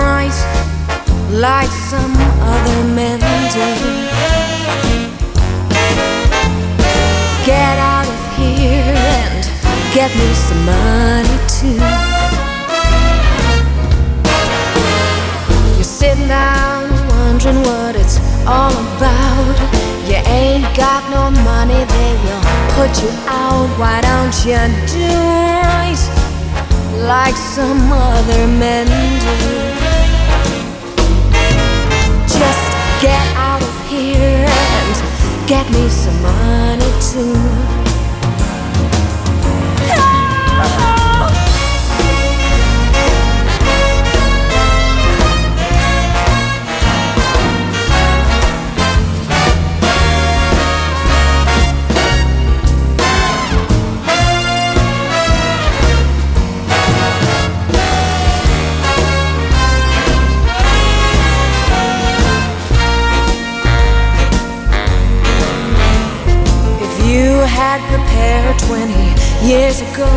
right 0.03 0.37
like 1.31 1.69
some 1.69 2.13
other 2.41 2.83
men 2.93 3.19
do? 3.53 3.69
Get 7.45 7.77
out 7.79 8.07
of 8.07 8.21
here 8.37 8.95
and 9.21 9.43
get 9.93 10.11
me 10.19 10.33
some 10.33 10.65
money 10.65 11.37
too. 11.47 11.79
You're 15.75 15.83
sitting 15.83 16.27
down 16.27 16.91
wondering 17.09 17.61
what 17.63 17.95
it's 17.95 18.19
all 18.45 18.71
about. 18.71 19.82
Ain't 20.33 20.65
got 20.75 21.03
no 21.11 21.29
money, 21.43 21.85
they 21.95 22.11
will 22.23 22.43
put 22.73 22.91
you 23.03 23.11
out. 23.27 23.69
Why 23.77 24.01
don't 24.01 24.35
you 24.43 24.57
do 24.89 25.13
right 25.61 26.01
like 27.05 27.35
some 27.35 27.91
other 27.91 28.47
men 28.47 28.87
do? 28.87 29.37
Just 32.25 32.65
get 32.99 33.23
out 33.35 33.61
of 33.61 33.87
here 33.87 34.47
and 34.49 35.47
get 35.47 35.69
me 35.69 35.87
some 35.87 36.19
money 36.23 36.91
too. 37.11 37.82
Years 69.43 69.81
ago, 69.81 70.09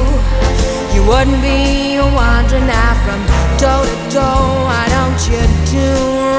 you 0.95 1.03
wouldn't 1.05 1.43
be 1.43 1.99
wandering 2.15 2.67
now 2.67 2.95
from 3.05 3.21
door 3.59 3.85
to 3.85 3.97
door. 4.15 4.47
Why 4.69 4.87
don't 4.97 5.21
you 5.29 5.43
do 5.67 5.89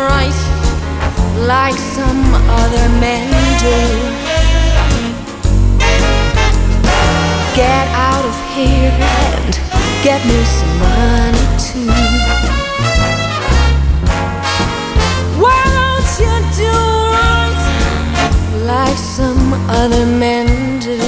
right 0.08 0.40
like 1.46 1.76
some 1.76 2.24
other 2.62 2.88
men 3.04 3.28
do? 3.60 3.80
Get 7.56 7.88
out 8.10 8.24
of 8.24 8.38
here 8.56 8.92
and 8.92 9.54
get 10.04 10.24
me 10.26 10.40
some 10.58 10.76
money 10.80 11.46
too. 11.68 11.92
Why 15.42 15.62
don't 15.78 16.10
you 16.24 16.36
do 16.64 16.74
right? 17.18 17.88
like 18.68 18.98
some 18.98 19.54
other 19.70 20.06
men 20.06 20.80
do, 20.80 21.00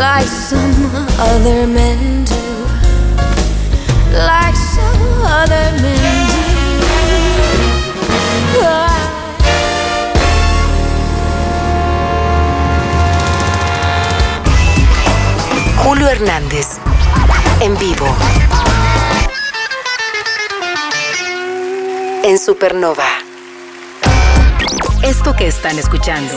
like 0.00 0.26
some 0.26 0.90
other 1.18 1.66
men 1.66 2.24
do, 2.24 2.34
like 4.16 4.56
some 4.56 5.22
other 5.40 5.72
men 5.82 6.26
do. 8.54 8.64
Julio 15.84 16.08
Hernández, 16.08 16.78
en 17.60 17.76
vivo. 17.76 18.06
En 22.24 22.38
Supernova. 22.38 23.04
Esto 25.02 25.36
que 25.36 25.48
están 25.48 25.78
escuchando 25.78 26.34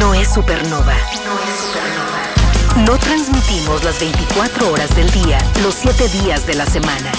no 0.00 0.14
es 0.14 0.28
Supernova. 0.28 0.94
No 1.24 2.31
transmitimos 3.12 3.84
las 3.84 4.00
24 4.00 4.72
horas 4.72 4.96
del 4.96 5.10
día, 5.10 5.38
los 5.62 5.74
7 5.74 6.08
días 6.08 6.46
de 6.46 6.54
la 6.54 6.64
semana. 6.64 7.12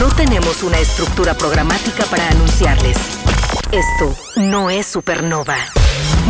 No 0.00 0.08
tenemos 0.08 0.62
una 0.62 0.78
estructura 0.78 1.34
programática 1.34 2.04
para 2.06 2.26
anunciarles. 2.28 2.96
Esto 3.70 4.16
no 4.36 4.70
es 4.70 4.86
Supernova. 4.86 5.56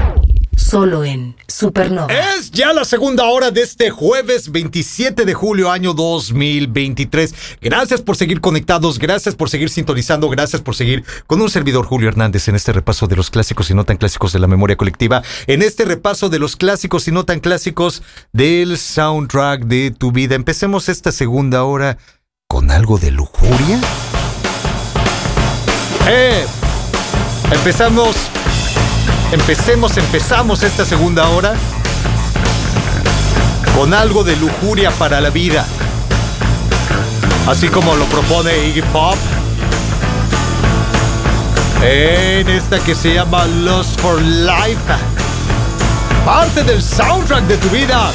Solo 0.72 1.04
en 1.04 1.36
Supernova. 1.48 2.10
Es 2.10 2.50
ya 2.50 2.72
la 2.72 2.86
segunda 2.86 3.26
hora 3.26 3.50
de 3.50 3.60
este 3.60 3.90
jueves 3.90 4.50
27 4.50 5.26
de 5.26 5.34
julio 5.34 5.70
año 5.70 5.92
2023. 5.92 7.34
Gracias 7.60 8.00
por 8.00 8.16
seguir 8.16 8.40
conectados, 8.40 8.98
gracias 8.98 9.34
por 9.34 9.50
seguir 9.50 9.68
sintonizando, 9.68 10.30
gracias 10.30 10.62
por 10.62 10.74
seguir 10.74 11.04
con 11.26 11.42
un 11.42 11.50
servidor 11.50 11.84
Julio 11.84 12.08
Hernández 12.08 12.48
en 12.48 12.54
este 12.54 12.72
repaso 12.72 13.06
de 13.06 13.16
los 13.16 13.28
clásicos 13.28 13.70
y 13.70 13.74
no 13.74 13.84
tan 13.84 13.98
clásicos 13.98 14.32
de 14.32 14.38
la 14.38 14.46
memoria 14.46 14.78
colectiva, 14.78 15.22
en 15.46 15.60
este 15.60 15.84
repaso 15.84 16.30
de 16.30 16.38
los 16.38 16.56
clásicos 16.56 17.06
y 17.06 17.12
no 17.12 17.26
tan 17.26 17.40
clásicos 17.40 18.02
del 18.32 18.78
soundtrack 18.78 19.64
de 19.64 19.90
tu 19.90 20.10
vida. 20.10 20.36
Empecemos 20.36 20.88
esta 20.88 21.12
segunda 21.12 21.64
hora 21.64 21.98
con 22.48 22.70
algo 22.70 22.96
de 22.96 23.10
lujuria. 23.10 23.78
Eh, 26.08 26.46
empezamos 27.52 28.16
Empecemos, 29.32 29.96
empezamos 29.96 30.62
esta 30.62 30.84
segunda 30.84 31.26
hora 31.30 31.54
con 33.74 33.94
algo 33.94 34.24
de 34.24 34.36
lujuria 34.36 34.90
para 34.90 35.22
la 35.22 35.30
vida. 35.30 35.64
Así 37.48 37.68
como 37.68 37.96
lo 37.96 38.04
propone 38.04 38.66
Iggy 38.68 38.82
Pop. 38.92 39.16
En 41.82 42.46
esta 42.50 42.78
que 42.80 42.94
se 42.94 43.14
llama 43.14 43.46
Lost 43.46 43.98
for 44.00 44.20
Life. 44.20 44.76
Parte 46.26 46.62
del 46.62 46.82
soundtrack 46.82 47.44
de 47.46 47.56
tu 47.56 47.70
vida. 47.70 48.12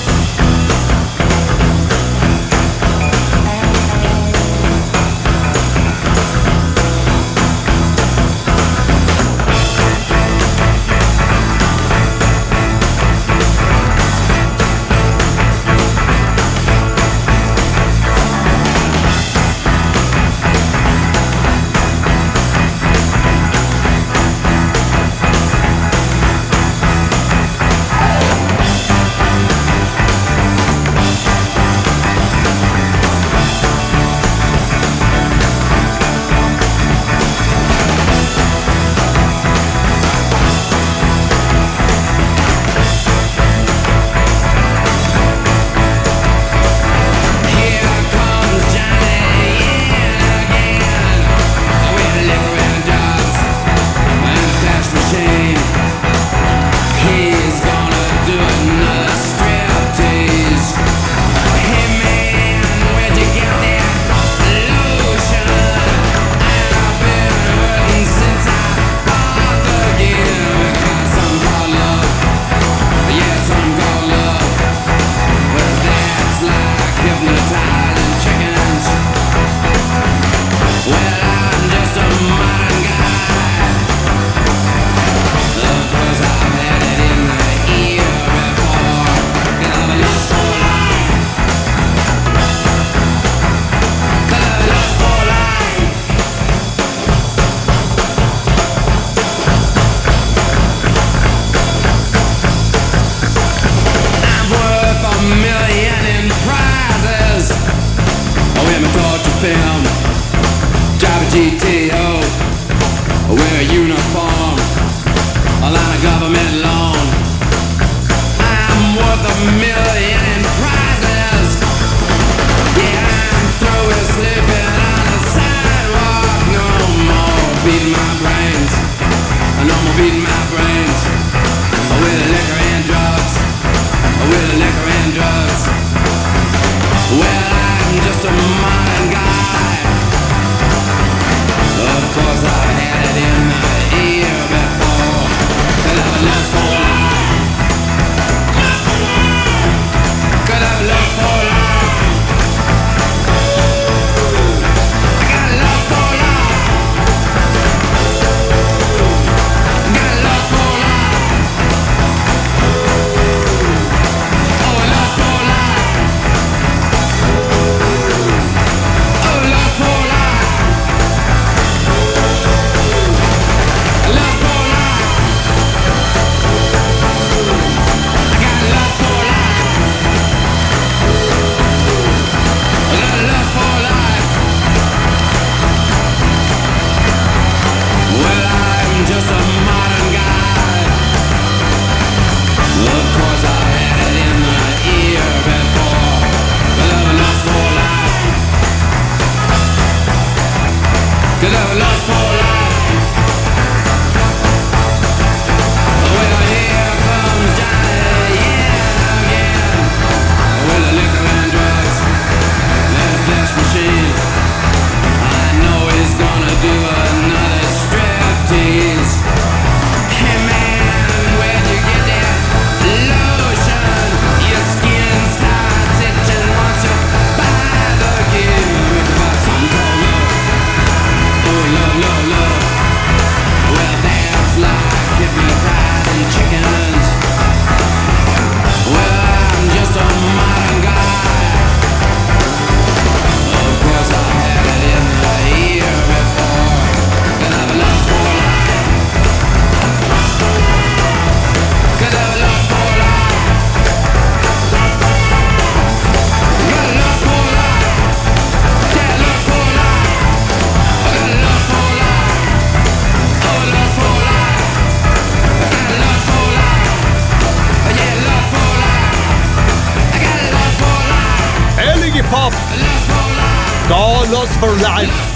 All 274.60 274.70
Lost 274.70 274.78
for 274.78 274.84
Life. 274.84 275.26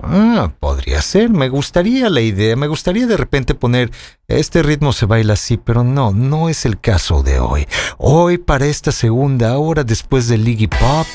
Ah, 0.00 0.52
podría 0.60 1.02
ser, 1.02 1.30
me 1.30 1.48
gustaría 1.48 2.08
la 2.08 2.20
idea, 2.20 2.54
me 2.54 2.68
gustaría 2.68 3.04
de 3.08 3.16
repente 3.16 3.56
poner 3.56 3.90
este 4.28 4.62
ritmo 4.62 4.92
se 4.92 5.06
baila 5.06 5.32
así, 5.32 5.56
pero 5.56 5.82
no, 5.82 6.12
no 6.12 6.48
es 6.48 6.66
el 6.66 6.78
caso 6.78 7.24
de 7.24 7.40
hoy. 7.40 7.66
Hoy 7.98 8.38
para 8.38 8.66
esta 8.66 8.92
segunda 8.92 9.58
hora 9.58 9.82
después 9.82 10.28
del 10.28 10.46
Iggy 10.46 10.68
Pop. 10.68 11.08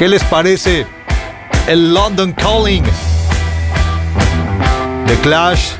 ¿Qué 0.00 0.08
les 0.08 0.24
parece? 0.24 0.84
El 1.68 1.94
London 1.94 2.32
Calling. 2.32 2.82
The 5.06 5.14
Clash. 5.22 5.74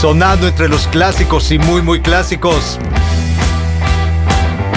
Sonando 0.00 0.48
entre 0.48 0.68
los 0.68 0.88
clásicos 0.88 1.52
y 1.52 1.60
muy 1.60 1.82
muy 1.82 2.00
clásicos. 2.00 2.80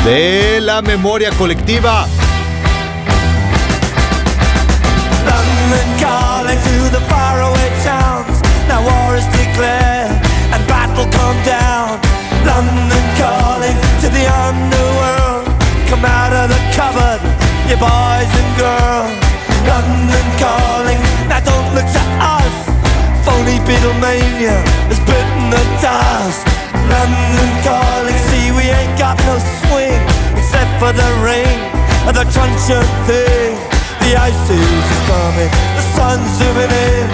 De 0.03 0.59
la 0.59 0.81
memoria 0.81 1.29
colectiva. 1.37 2.07
London 5.23 5.87
calling 5.99 6.57
to 6.57 6.89
the 6.89 6.99
faraway 7.07 7.69
towns. 7.83 8.41
Now 8.67 8.81
war 8.81 9.15
is 9.15 9.27
declared 9.27 10.09
and 10.53 10.65
battle 10.65 11.05
come 11.05 11.37
down. 11.45 11.99
London 12.43 13.05
calling 13.21 13.77
to 14.01 14.09
the 14.09 14.25
underworld. 14.25 15.45
Come 15.87 16.03
out 16.03 16.33
of 16.33 16.49
the 16.49 16.61
cupboard, 16.73 17.21
you 17.69 17.77
boys 17.77 18.31
and 18.41 18.51
girls. 18.57 19.13
London 19.69 20.27
calling, 20.41 20.97
now 21.29 21.45
don't 21.45 21.75
look 21.75 21.85
to 21.85 22.03
us. 22.17 22.53
Phony 23.21 23.61
Beatlemania 23.69 24.65
has 24.89 24.99
bitten 25.05 25.51
the 25.53 25.61
dust. 25.77 26.41
London 26.89 27.51
calling, 27.61 28.17
we 28.55 28.67
ain't 28.69 28.97
got 28.97 29.17
no 29.27 29.35
swing 29.63 30.01
except 30.35 30.71
for 30.79 30.91
the 30.91 31.09
rain 31.23 31.57
and 32.07 32.15
the 32.15 32.25
truncheon 32.33 32.85
thing. 33.07 33.55
The 34.01 34.17
ice 34.17 34.45
is 34.49 35.01
coming, 35.07 35.51
the 35.77 35.83
sun's 35.95 36.27
zooming 36.37 36.71
in. 36.71 37.07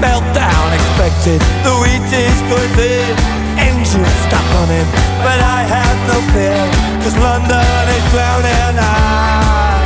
Meltdown 0.00 0.68
expected, 0.72 1.40
the 1.66 1.74
wheat 1.82 2.06
is 2.08 2.38
going 2.48 2.72
thin. 2.78 3.12
Engines 3.58 4.14
stop 4.24 4.46
running, 4.56 4.88
but 5.20 5.38
I 5.42 5.60
have 5.68 5.98
no 6.08 6.18
fear, 6.32 6.62
cause 7.02 7.16
London 7.18 7.84
is 7.96 8.04
drowning. 8.14 8.76
I 8.80 9.84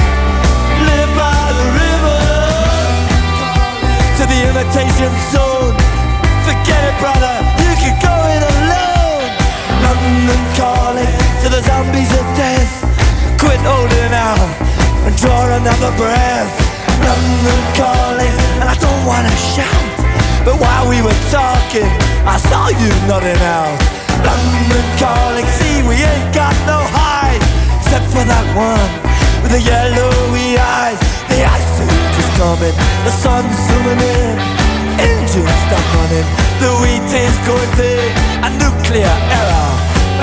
live 0.87 1.11
by 1.19 1.45
the 1.59 1.67
river 1.83 2.21
to 4.19 4.23
the 4.31 4.39
imitation 4.53 5.11
zone. 5.33 5.75
Forget 6.47 6.83
it, 6.87 6.97
brother, 7.01 7.35
you 7.65 7.75
can 7.83 7.95
go 7.99 8.15
alone. 8.15 8.54
London 10.05 10.45
calling 10.53 11.13
to 11.41 11.49
the 11.49 11.63
zombies 11.65 12.13
of 12.13 12.27
death. 12.37 12.73
Quit 13.41 13.57
holding 13.65 14.13
out 14.13 14.53
and 15.09 15.17
draw 15.17 15.49
another 15.49 15.93
breath. 15.97 16.53
London 17.01 17.61
calling, 17.73 18.37
and 18.61 18.69
I 18.69 18.77
don't 18.85 19.03
wanna 19.09 19.33
shout. 19.57 19.89
But 20.45 20.61
while 20.61 20.85
we 20.93 21.01
were 21.01 21.21
talking, 21.33 21.89
I 22.29 22.37
saw 22.37 22.69
you 22.69 22.93
nodding 23.09 23.41
out. 23.49 23.81
London 24.29 24.85
calling, 25.01 25.49
see 25.57 25.81
we 25.89 25.97
ain't 25.97 26.31
got 26.37 26.53
no 26.69 26.85
hide 26.85 27.41
except 27.81 28.05
for 28.13 28.25
that 28.29 28.47
one 28.53 28.93
with 29.41 29.57
the 29.57 29.63
yellowy 29.65 30.61
eyes. 30.61 31.01
The 31.33 31.49
ice 31.49 31.69
suit 31.81 32.13
is 32.21 32.29
coming, 32.37 32.77
the 33.09 33.15
sun's 33.25 33.57
zooming 33.67 34.01
in, 34.05 34.37
engines 35.01 35.57
stop 35.65 35.87
running, 35.97 36.29
the 36.61 36.71
wheat 36.85 37.09
is 37.09 37.37
going 37.49 37.73
thick, 37.81 38.13
a 38.45 38.53
nuclear 38.61 39.17
error. 39.33 39.94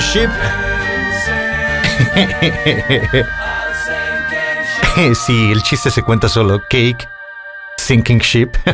Ship. 0.00 0.30
sí, 5.26 5.52
el 5.52 5.62
chiste 5.62 5.90
se 5.90 6.02
cuenta 6.02 6.28
solo. 6.28 6.60
Cake. 6.68 7.08
Sinking 7.78 8.18
ship. 8.18 8.50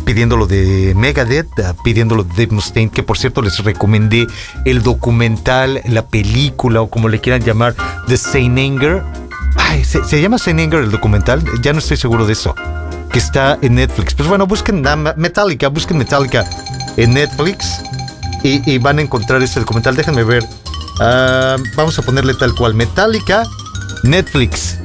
pidiéndolo 0.05 0.47
de 0.47 0.95
Megadeth, 0.97 1.49
ah, 1.61 1.75
pidiéndolo 1.85 2.25
de 2.25 2.31
Dave 2.31 2.49
Mustaine, 2.51 2.91
que 2.91 3.03
por 3.03 3.19
cierto 3.19 3.43
les 3.43 3.59
recomendé 3.63 4.27
el 4.65 4.83
documental, 4.83 5.81
la 5.85 6.07
película 6.07 6.83
o 6.83 6.91
como 6.91 7.09
le 7.09 7.21
quieran 7.21 7.43
llamar, 7.43 7.75
The 8.07 8.17
Saint 8.17 8.59
Anger. 8.59 9.03
Ay, 9.57 9.85
¿se, 9.85 10.21
llama 10.21 10.39
Saint 10.39 10.61
Anger 10.61 10.81
el 10.81 10.91
documental? 10.91 11.43
Ya 11.63 11.73
no 11.73 11.79
estoy 11.79 11.97
seguro 11.97 12.27
de 12.27 12.33
eso. 12.33 12.55
Que 13.13 13.19
está 13.19 13.59
en 13.63 13.77
Netflix. 13.77 14.15
Pues 14.15 14.29
bueno, 14.29 14.47
busquen 14.47 14.83
Metallica, 15.17 15.69
busquen 15.69 15.99
Metallica 15.99 16.45
en 16.97 17.15
Netflix 17.15 17.81
y, 18.43 18.69
y 18.71 18.79
van 18.79 18.99
a 18.99 19.03
encontrar 19.03 19.43
ese 19.43 19.61
documental. 19.61 19.95
Déjenme 19.95 20.25
ver. 20.25 20.45
Ah, 21.01 21.57
vamos 21.77 21.99
a 21.99 22.03
ponerle 22.03 22.35
tal 22.35 22.55
cual. 22.55 22.75
Metallica, 22.75 23.45
Netflix. 24.03 24.79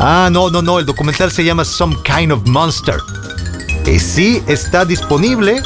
Ah, 0.00 0.28
no, 0.30 0.50
no, 0.50 0.62
no. 0.62 0.78
El 0.78 0.86
documental 0.86 1.30
se 1.30 1.44
llama 1.44 1.64
Some 1.64 1.96
Kind 2.04 2.32
of 2.32 2.46
Monster. 2.46 3.00
Y 3.86 3.98
sí 3.98 4.42
está 4.46 4.84
disponible 4.84 5.62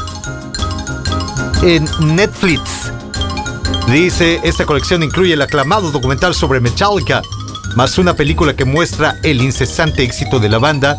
en 1.63 1.87
Netflix. 2.15 2.93
Dice, 3.89 4.41
esta 4.45 4.65
colección 4.65 5.03
incluye 5.03 5.35
el 5.35 5.43
aclamado 5.43 5.91
documental 5.91 6.35
sobre 6.35 6.61
Metallica, 6.61 7.23
más 7.77 7.99
una 7.99 8.15
película 8.15 8.55
que 8.55 8.65
muestra 8.65 9.17
el 9.23 9.43
incesante 9.43 10.03
éxito 10.03 10.39
de 10.39 10.49
la 10.49 10.59
banda 10.59 10.97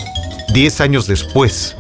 10 0.54 0.82
años 0.82 1.08
después. 1.08 1.76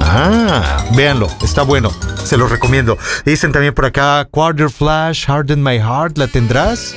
Ah, 0.00 0.84
véanlo, 0.94 1.28
está 1.42 1.62
bueno, 1.62 1.90
se 2.24 2.36
lo 2.36 2.48
recomiendo. 2.48 2.98
Dicen 3.24 3.52
también 3.52 3.74
por 3.74 3.86
acá, 3.86 4.26
Quarter 4.30 4.70
Flash, 4.70 5.26
Harden 5.26 5.62
My 5.62 5.78
Heart, 5.78 6.18
¿la 6.18 6.26
tendrás? 6.26 6.94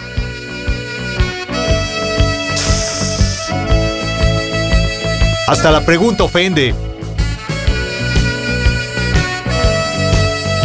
Hasta 5.47 5.71
la 5.71 5.85
pregunta 5.85 6.23
ofende. 6.23 6.73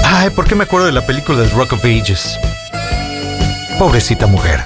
Ay, 0.08 0.30
¿por 0.30 0.46
qué 0.46 0.54
me 0.54 0.62
acuerdo 0.62 0.86
de 0.86 0.92
la 0.92 1.04
película 1.04 1.40
del 1.40 1.50
Rock 1.50 1.72
of 1.72 1.84
Ages? 1.84 2.38
Pobrecita 3.76 4.28
mujer. 4.28 4.62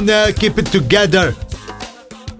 Keep 0.00 0.58
It 0.58 0.70
Together. 0.70 1.34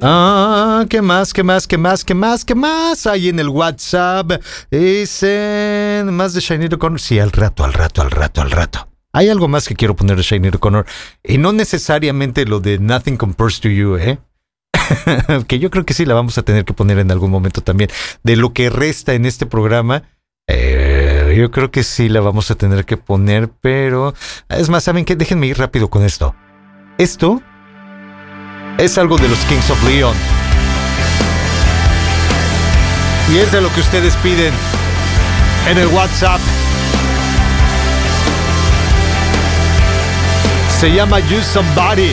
Ah, 0.00 0.86
¿qué 0.88 1.02
más, 1.02 1.34
qué 1.34 1.42
más, 1.42 1.66
qué 1.66 1.76
más, 1.76 2.04
qué 2.04 2.14
más, 2.14 2.42
qué 2.42 2.54
más 2.54 3.06
hay 3.06 3.28
en 3.28 3.38
el 3.38 3.50
WhatsApp? 3.50 4.40
Dicen 4.70 6.14
más 6.14 6.32
de 6.32 6.40
Shiny 6.40 6.72
O'Connor. 6.72 6.98
Sí, 6.98 7.18
al 7.18 7.32
rato, 7.32 7.62
al 7.62 7.74
rato, 7.74 8.00
al 8.00 8.10
rato, 8.10 8.40
al 8.40 8.50
rato. 8.50 8.88
Hay 9.12 9.28
algo 9.28 9.46
más 9.46 9.68
que 9.68 9.74
quiero 9.74 9.94
poner 9.94 10.16
de 10.16 10.22
Shiny 10.22 10.48
O'Connor. 10.48 10.86
Y 11.22 11.36
no 11.36 11.52
necesariamente 11.52 12.46
lo 12.46 12.60
de 12.60 12.78
Nothing 12.78 13.18
Compares 13.18 13.60
to 13.60 13.68
You, 13.68 13.96
¿eh? 13.96 14.18
que 15.46 15.58
yo 15.58 15.70
creo 15.70 15.84
que 15.84 15.92
sí 15.92 16.06
la 16.06 16.14
vamos 16.14 16.38
a 16.38 16.42
tener 16.42 16.64
que 16.64 16.72
poner 16.72 16.98
en 16.98 17.10
algún 17.10 17.30
momento 17.30 17.60
también. 17.60 17.90
De 18.22 18.36
lo 18.36 18.54
que 18.54 18.70
resta 18.70 19.12
en 19.12 19.26
este 19.26 19.44
programa, 19.44 20.04
eh, 20.46 21.34
yo 21.36 21.50
creo 21.50 21.70
que 21.70 21.82
sí 21.82 22.08
la 22.08 22.20
vamos 22.20 22.50
a 22.50 22.54
tener 22.54 22.86
que 22.86 22.96
poner, 22.96 23.50
pero 23.60 24.14
es 24.48 24.70
más, 24.70 24.84
¿saben 24.84 25.04
qué? 25.04 25.14
Déjenme 25.14 25.46
ir 25.46 25.58
rápido 25.58 25.90
con 25.90 26.04
esto. 26.04 26.34
Esto 26.96 27.42
es 28.80 28.96
algo 28.96 29.18
de 29.18 29.28
los 29.28 29.38
Kings 29.40 29.68
of 29.68 29.82
Leon. 29.84 30.16
Y 33.30 33.36
es 33.36 33.52
de 33.52 33.60
lo 33.60 33.70
que 33.74 33.80
ustedes 33.80 34.16
piden 34.16 34.54
en 35.68 35.76
el 35.76 35.86
WhatsApp. 35.88 36.40
Se 40.68 40.90
llama 40.90 41.20
You 41.20 41.42
Somebody. 41.42 42.12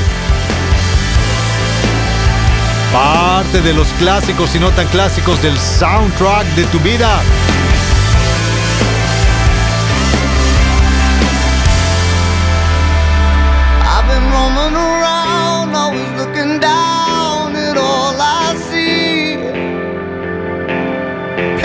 Parte 2.92 3.62
de 3.62 3.74
los 3.74 3.88
clásicos 3.94 4.54
y 4.56 4.60
no 4.60 4.70
tan 4.72 4.88
clásicos 4.88 5.42
del 5.42 5.58
soundtrack 5.58 6.46
de 6.56 6.66
tu 6.66 6.80
vida. 6.80 7.22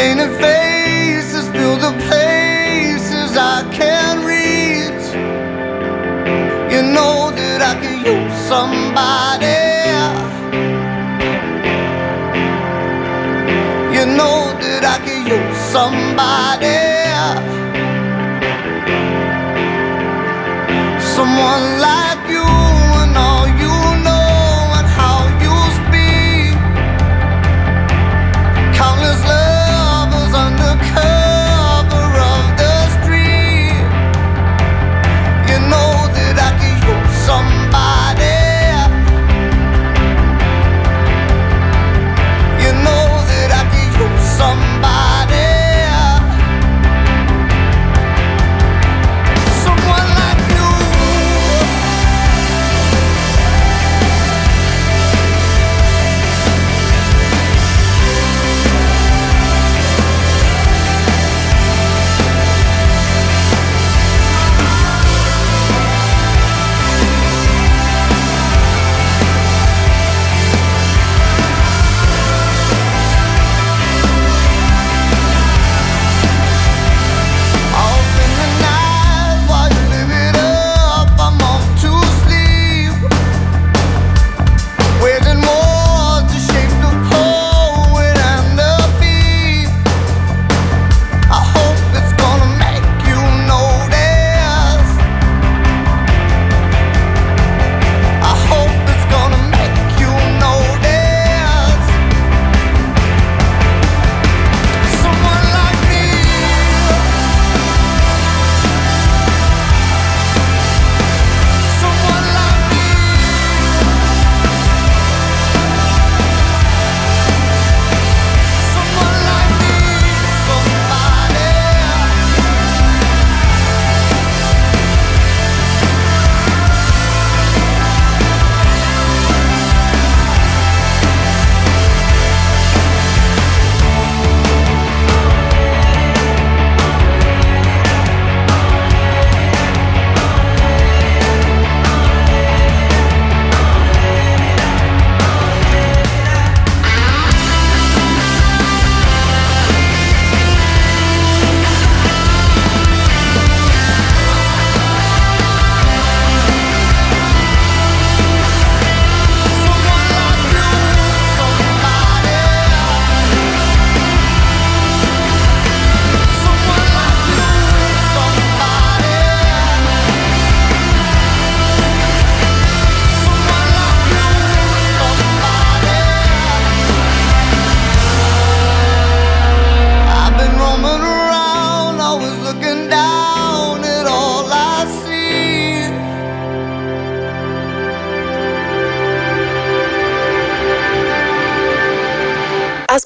Painted 0.02 0.34
faces 0.40 1.46
fill 1.50 1.76
the 1.76 1.92
places 2.08 3.36
I 3.36 3.62
can't 3.70 4.18
reach. 4.26 5.06
You 6.74 6.82
know 6.82 7.30
that 7.38 7.60
I 7.70 7.74
could 7.80 8.00
use 8.14 8.36
somebody. 8.50 9.62
You 13.96 14.04
know 14.18 14.38
that 14.62 14.82
I 14.94 14.98
could 15.04 15.24
use 15.36 15.58
somebody. 15.76 16.80
Someone 21.14 21.64
like 21.78 22.11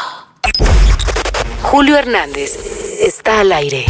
Julio 1.63 1.97
Hernández 1.97 2.59
está 2.99 3.39
al 3.39 3.51
aire. 3.51 3.87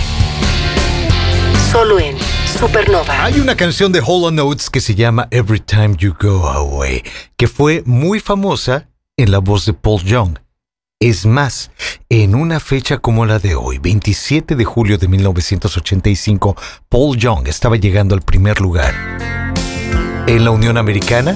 Solo 1.74 2.00
en 2.00 2.18
Supernova. 2.60 3.24
Hay 3.24 3.40
una 3.40 3.56
canción 3.56 3.92
de 3.92 4.02
Hall 4.02 4.34
Notes 4.34 4.70
que 4.70 4.80
se 4.80 4.96
llama 4.96 5.28
Every 5.32 5.60
Time 5.60 5.96
You 5.98 6.16
Go 6.20 6.48
Away, 6.48 7.04
que 7.38 7.48
fue 7.48 7.84
muy 7.86 8.20
famosa 8.20 8.88
en 9.18 9.32
la 9.32 9.40
voz 9.40 9.66
de 9.66 9.74
Paul 9.74 10.02
Young. 10.04 10.38
Es 11.00 11.26
más, 11.26 11.72
en 12.10 12.34
una 12.34 12.60
fecha 12.60 12.98
como 12.98 13.26
la 13.26 13.40
de 13.40 13.56
hoy, 13.56 13.80
27 13.80 14.56
de 14.56 14.64
julio 14.64 14.98
de 14.98 15.08
1985, 15.08 16.56
Paul 16.88 17.18
Young 17.18 17.48
estaba 17.48 17.76
llegando 17.76 18.16
al 18.16 18.22
primer 18.22 18.62
lugar. 18.62 18.94
En 20.28 20.46
la 20.46 20.52
Unión 20.52 20.78
Americana, 20.78 21.36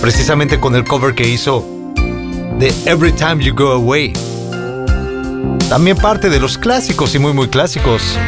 precisamente 0.00 0.58
con 0.58 0.74
el 0.74 0.84
cover 0.84 1.14
que 1.14 1.28
hizo 1.28 1.64
de 2.58 2.74
Every 2.86 3.12
Time 3.12 3.44
You 3.44 3.54
Go 3.54 3.72
Away. 3.72 4.12
También 5.68 5.96
parte 5.96 6.28
de 6.28 6.40
los 6.40 6.58
clásicos 6.58 7.14
y 7.14 7.18
muy 7.18 7.32
muy 7.32 7.48
clásicos. 7.48 8.18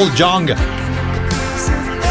Paul. 0.00 0.56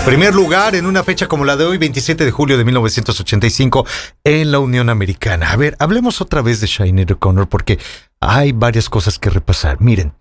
Primer 0.06 0.36
lugar 0.36 0.76
en 0.76 0.86
una 0.86 1.04
fecha 1.04 1.28
como 1.28 1.44
la 1.44 1.56
de 1.56 1.66
hoy, 1.66 1.80
27 1.80 2.24
de 2.24 2.30
julio 2.30 2.58
de 2.58 2.64
1985, 2.64 3.86
en 4.24 4.52
la 4.52 4.60
Unión 4.60 4.90
Americana. 4.90 5.52
A 5.52 5.56
ver, 5.56 5.76
hablemos 5.80 6.22
otra 6.22 6.44
vez 6.44 6.62
de 6.62 6.68
Sinead 6.68 7.10
O'Connor 7.12 7.50
porque 7.50 7.80
hay 8.20 8.52
varias 8.52 8.90
cosas 8.90 9.18
que 9.18 9.32
repasar. 9.32 9.82
Miren, 9.82 10.14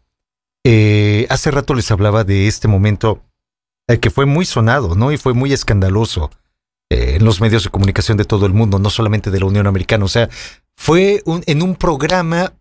eh, 0.65 1.27
hace 1.29 1.51
rato 1.51 1.75
les 1.75 1.91
hablaba 1.91 2.25
de 2.25 2.49
este 2.49 2.69
momento 2.69 3.23
eh, 3.87 3.99
que 3.99 4.11
fue 4.11 4.25
muy 4.25 4.47
sonado, 4.47 4.95
¿no? 4.95 5.13
Y 5.13 5.19
fue 5.19 5.35
muy 5.35 5.53
escandaloso 5.53 6.31
eh, 6.89 7.17
en 7.17 7.25
los 7.25 7.43
medios 7.43 7.65
de 7.65 7.71
comunicación 7.71 8.17
de 8.17 8.25
todo 8.25 8.47
el 8.47 8.55
mundo, 8.55 8.79
no 8.79 8.89
solamente 8.89 9.31
de 9.31 9.41
la 9.41 9.47
Unión 9.47 9.67
Americana. 9.67 10.07
O 10.07 10.09
sea, 10.09 10.31
fue 10.75 11.23
en 11.27 11.63
un 11.63 11.77
programa 11.77 12.55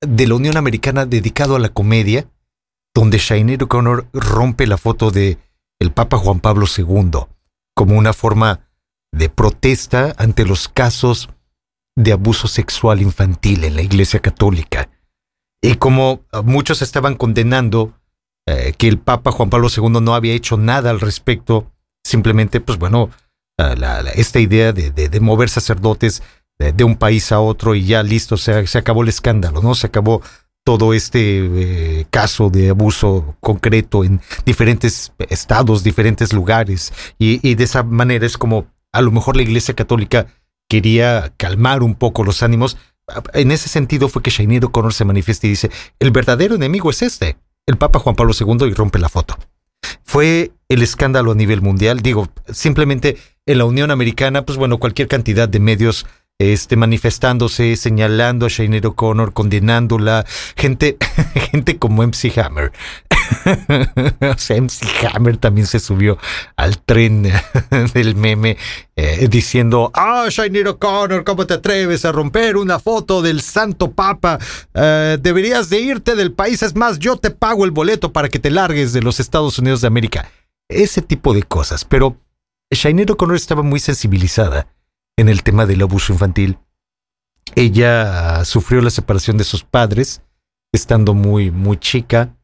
de 0.00 0.26
la 0.26 0.34
Unión 0.34 0.56
Americana 0.56 1.04
dedicado 1.04 1.54
a 1.54 1.58
la 1.58 1.68
comedia, 1.68 2.28
donde 2.94 3.18
Sinead 3.18 3.62
O'Connor 3.62 4.06
rompe 4.12 4.66
la 4.66 4.78
foto 4.78 5.10
de 5.10 5.38
el 5.80 5.92
Papa 5.92 6.16
Juan 6.18 6.40
Pablo 6.40 6.66
II 6.76 7.10
como 7.74 7.96
una 7.98 8.12
forma 8.12 8.60
de 9.12 9.28
protesta 9.28 10.14
ante 10.16 10.44
los 10.44 10.68
casos 10.68 11.28
de 11.96 12.12
abuso 12.12 12.48
sexual 12.48 13.02
infantil 13.02 13.64
en 13.64 13.76
la 13.76 13.82
Iglesia 13.82 14.20
Católica. 14.20 14.88
Y 15.62 15.76
como 15.76 16.20
muchos 16.44 16.82
estaban 16.82 17.14
condenando 17.16 17.94
eh, 18.46 18.74
que 18.76 18.88
el 18.88 18.98
Papa 18.98 19.32
Juan 19.32 19.50
Pablo 19.50 19.68
II 19.74 20.00
no 20.00 20.14
había 20.14 20.34
hecho 20.34 20.56
nada 20.56 20.90
al 20.90 21.00
respecto, 21.00 21.72
simplemente, 22.04 22.60
pues 22.60 22.78
bueno, 22.78 23.10
la- 23.56 24.00
esta 24.14 24.40
idea 24.40 24.72
de, 24.72 24.90
de- 24.90 25.08
de 25.08 25.20
mover 25.20 25.48
sacerdotes 25.48 26.22
de, 26.58 26.72
de 26.72 26.84
un 26.84 26.96
país 26.96 27.32
a 27.32 27.40
otro 27.40 27.74
y 27.74 27.84
ya 27.86 28.02
listo, 28.02 28.36
se, 28.36 28.66
se 28.66 28.78
acabó 28.78 29.02
el 29.02 29.08
escándalo, 29.08 29.62
¿no? 29.62 29.74
Se 29.74 29.86
acabó 29.86 30.20
todo 30.64 30.94
este 30.94 32.00
eh, 32.00 32.06
caso 32.10 32.48
de 32.48 32.70
abuso 32.70 33.36
concreto 33.40 34.02
en 34.02 34.20
diferentes 34.46 35.12
estados, 35.28 35.84
diferentes 35.84 36.32
lugares, 36.32 36.92
y, 37.18 37.54
de 37.54 37.64
esa 37.64 37.82
manera 37.82 38.26
es 38.26 38.38
como 38.38 38.66
a 38.92 39.02
lo 39.02 39.12
mejor 39.12 39.36
la 39.36 39.42
Iglesia 39.42 39.74
Católica 39.74 40.26
quería 40.68 41.32
calmar 41.36 41.82
un 41.82 41.94
poco 41.94 42.24
los 42.24 42.42
ánimos. 42.42 42.78
En 43.34 43.52
ese 43.52 43.68
sentido 43.68 44.08
fue 44.08 44.22
que 44.22 44.30
Shainir 44.30 44.64
O'Connor 44.64 44.94
se 44.94 45.04
manifiesta 45.04 45.46
y 45.46 45.50
dice, 45.50 45.70
el 45.98 46.10
verdadero 46.10 46.54
enemigo 46.54 46.90
es 46.90 47.02
este, 47.02 47.36
el 47.66 47.76
Papa 47.76 47.98
Juan 47.98 48.16
Pablo 48.16 48.32
II, 48.38 48.66
y 48.66 48.72
rompe 48.72 48.98
la 48.98 49.10
foto. 49.10 49.36
Fue 50.02 50.52
el 50.70 50.82
escándalo 50.82 51.32
a 51.32 51.34
nivel 51.34 51.60
mundial, 51.60 52.00
digo, 52.00 52.28
simplemente 52.50 53.18
en 53.44 53.58
la 53.58 53.66
Unión 53.66 53.90
Americana, 53.90 54.46
pues 54.46 54.56
bueno, 54.56 54.78
cualquier 54.78 55.08
cantidad 55.08 55.48
de 55.48 55.60
medios 55.60 56.06
este, 56.38 56.76
manifestándose, 56.76 57.76
señalando 57.76 58.46
a 58.46 58.48
Shainir 58.48 58.86
O'Connor, 58.86 59.32
condenándola, 59.32 60.26
gente, 60.56 60.96
gente 61.50 61.78
como 61.78 62.02
MC 62.02 62.36
Hammer. 62.38 62.72
o 64.20 64.38
sea, 64.38 64.60
MC 64.60 65.06
Hammer 65.12 65.36
también 65.36 65.66
se 65.66 65.78
subió 65.78 66.18
al 66.56 66.78
tren 66.78 67.22
del 67.94 68.16
meme 68.16 68.56
eh, 68.96 69.28
diciendo, 69.30 69.92
ah, 69.94 70.26
Shainir 70.28 70.68
O'Connor, 70.68 71.24
¿cómo 71.24 71.46
te 71.46 71.54
atreves 71.54 72.04
a 72.04 72.12
romper 72.12 72.56
una 72.56 72.80
foto 72.80 73.22
del 73.22 73.40
Santo 73.40 73.92
Papa? 73.92 74.38
Eh, 74.74 75.18
deberías 75.20 75.70
de 75.70 75.80
irte 75.80 76.16
del 76.16 76.32
país, 76.32 76.62
es 76.62 76.74
más, 76.74 76.98
yo 76.98 77.16
te 77.16 77.30
pago 77.30 77.64
el 77.64 77.70
boleto 77.70 78.12
para 78.12 78.28
que 78.28 78.40
te 78.40 78.50
largues 78.50 78.92
de 78.92 79.02
los 79.02 79.20
Estados 79.20 79.58
Unidos 79.58 79.80
de 79.80 79.86
América. 79.86 80.30
Ese 80.68 81.00
tipo 81.00 81.32
de 81.32 81.44
cosas, 81.44 81.84
pero 81.84 82.16
Shainir 82.70 83.12
O'Connor 83.12 83.36
estaba 83.36 83.62
muy 83.62 83.78
sensibilizada 83.78 84.73
en 85.16 85.28
el 85.28 85.42
tema 85.42 85.66
del 85.66 85.82
abuso 85.82 86.12
infantil. 86.12 86.58
Ella 87.54 88.44
sufrió 88.44 88.80
la 88.80 88.90
separación 88.90 89.36
de 89.36 89.44
sus 89.44 89.64
padres 89.64 90.22
estando 90.72 91.14
muy, 91.14 91.50
muy 91.50 91.76
chica 91.76 92.36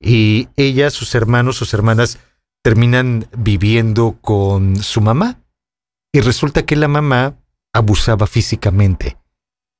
y 0.00 0.48
ella, 0.56 0.90
sus 0.90 1.14
hermanos, 1.14 1.56
sus 1.56 1.72
hermanas 1.74 2.18
terminan 2.62 3.26
viviendo 3.36 4.18
con 4.20 4.76
su 4.76 5.00
mamá 5.00 5.40
y 6.12 6.20
resulta 6.20 6.66
que 6.66 6.76
la 6.76 6.88
mamá 6.88 7.38
abusaba 7.72 8.26
físicamente 8.26 9.16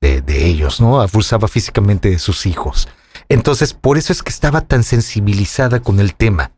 de, 0.00 0.22
de 0.22 0.46
ellos, 0.46 0.80
¿no? 0.80 1.00
Abusaba 1.00 1.48
físicamente 1.48 2.10
de 2.10 2.18
sus 2.18 2.46
hijos. 2.46 2.88
Entonces, 3.28 3.74
por 3.74 3.98
eso 3.98 4.12
es 4.12 4.22
que 4.22 4.30
estaba 4.30 4.62
tan 4.62 4.84
sensibilizada 4.84 5.80
con 5.80 6.00
el 6.00 6.14
tema 6.14 6.52